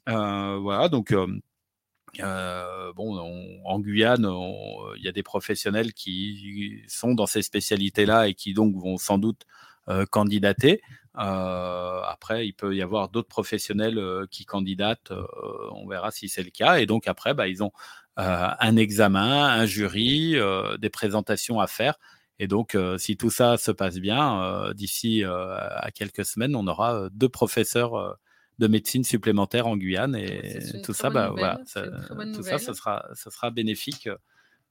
[0.08, 1.14] voilà donc
[2.22, 4.28] euh, bon, en Guyane,
[4.97, 9.18] il y a des professionnels qui sont dans ces spécialités-là et qui donc vont sans
[9.18, 9.75] doute euh,
[10.10, 10.82] candidater.
[11.18, 14.00] Euh, après, il peut y avoir d'autres professionnels
[14.32, 15.12] qui candidatent.
[15.72, 16.78] on verra si c'est le cas.
[16.78, 17.72] Et donc après, bah, ils ont
[18.18, 20.36] un examen, un jury,
[20.80, 21.98] des présentations à faire.
[22.40, 27.30] Et donc, si tout ça se passe bien, d'ici à quelques semaines, on aura deux
[27.30, 28.18] professeurs
[28.60, 30.16] de médecine supplémentaire en Guyane.
[30.16, 31.84] Et tout ça, bah, voilà, ça,
[32.34, 34.10] tout ça, ça sera, ça sera bénéfique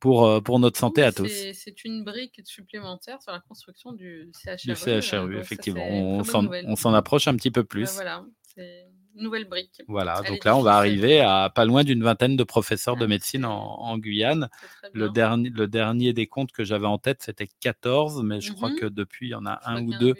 [0.00, 1.30] pour, pour notre santé à tous.
[1.54, 4.74] C'est une brique supplémentaire sur la construction du CHRU.
[4.74, 5.86] Du CHRU, effectivement.
[5.86, 7.90] On s'en approche un petit peu plus.
[7.94, 9.82] voilà, c'est nouvelle brique.
[9.88, 13.08] Voilà, donc là, on va arriver à pas loin d'une vingtaine de professeurs de ah,
[13.08, 14.48] médecine en, Guyane.
[14.92, 18.70] Le dernier, le dernier des comptes que j'avais en tête, c'était 14, mais je crois
[18.70, 20.14] mmh que depuis, il y en a un ou deux,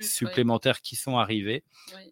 [0.00, 1.64] supplémentaires qui sont arrivés.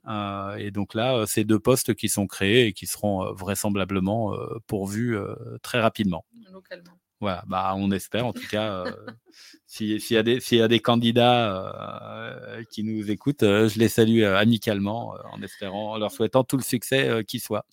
[0.08, 3.32] Euh, et donc là, euh, c'est deux postes qui sont créés et qui seront euh,
[3.32, 4.36] vraisemblablement
[4.66, 5.16] pourvus
[5.62, 6.24] très rapidement.
[6.52, 6.98] Localement.
[7.20, 8.84] Voilà, bah, on espère en tout cas.
[9.66, 15.14] S'il y, a des, y a des candidats qui nous écoutent, je les salue amicalement
[15.32, 17.66] en espérant, en leur souhaitant tout le succès qui soit.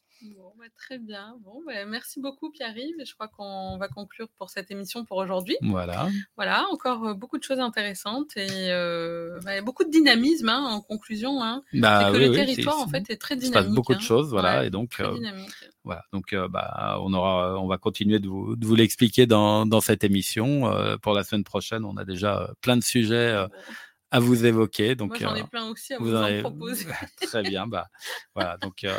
[0.64, 1.36] Bah, très bien.
[1.44, 2.96] Bon, bah, merci beaucoup, Pierre-Yves.
[3.06, 5.58] Je crois qu'on va conclure pour cette émission pour aujourd'hui.
[5.62, 6.08] Voilà.
[6.38, 10.80] Voilà, encore euh, beaucoup de choses intéressantes et euh, bah, beaucoup de dynamisme hein, en
[10.80, 11.44] conclusion.
[11.44, 11.64] Hein.
[11.74, 13.56] Bah, que le territoire, en fait, est très dynamique.
[13.56, 14.02] Il se passe beaucoup de hein.
[14.02, 14.64] choses, voilà.
[14.64, 15.14] et donc, euh,
[15.84, 16.06] voilà.
[16.14, 20.06] Donc, bah, on aura, on va continuer de vous, de vous l'expliquer dans, dans, cette
[20.06, 20.74] émission.
[21.02, 23.48] pour la semaine prochaine, on a déjà plein de sujets
[24.14, 24.94] à vous évoquer.
[24.96, 26.86] Donc, Moi, j'en ai euh, plein aussi à vous, en, proposer.
[27.22, 27.66] Très bien.
[27.66, 27.90] Bah,
[28.36, 28.96] voilà, donc euh,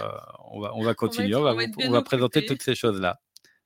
[0.51, 3.21] on, va, on va continuer, on va, on va, présenter toutes ces choses-là.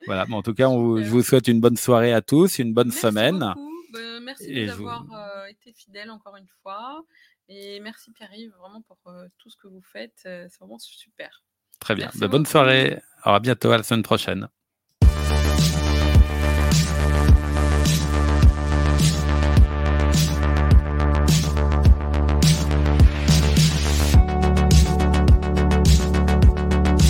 [0.07, 2.74] Voilà, mais en tout cas, on je vous souhaite une bonne soirée à tous, une
[2.74, 3.38] bonne merci semaine.
[3.38, 7.03] Bah, merci d'avoir euh, été fidèle encore une fois.
[7.49, 8.99] Et merci Pierre-Yves vraiment pour
[9.38, 10.12] tout ce que vous faites.
[10.22, 11.42] C'est vraiment super.
[11.80, 12.11] Très bien.
[12.16, 13.01] Bah, bonne soirée.
[13.22, 14.49] Alors à bientôt, à la semaine prochaine.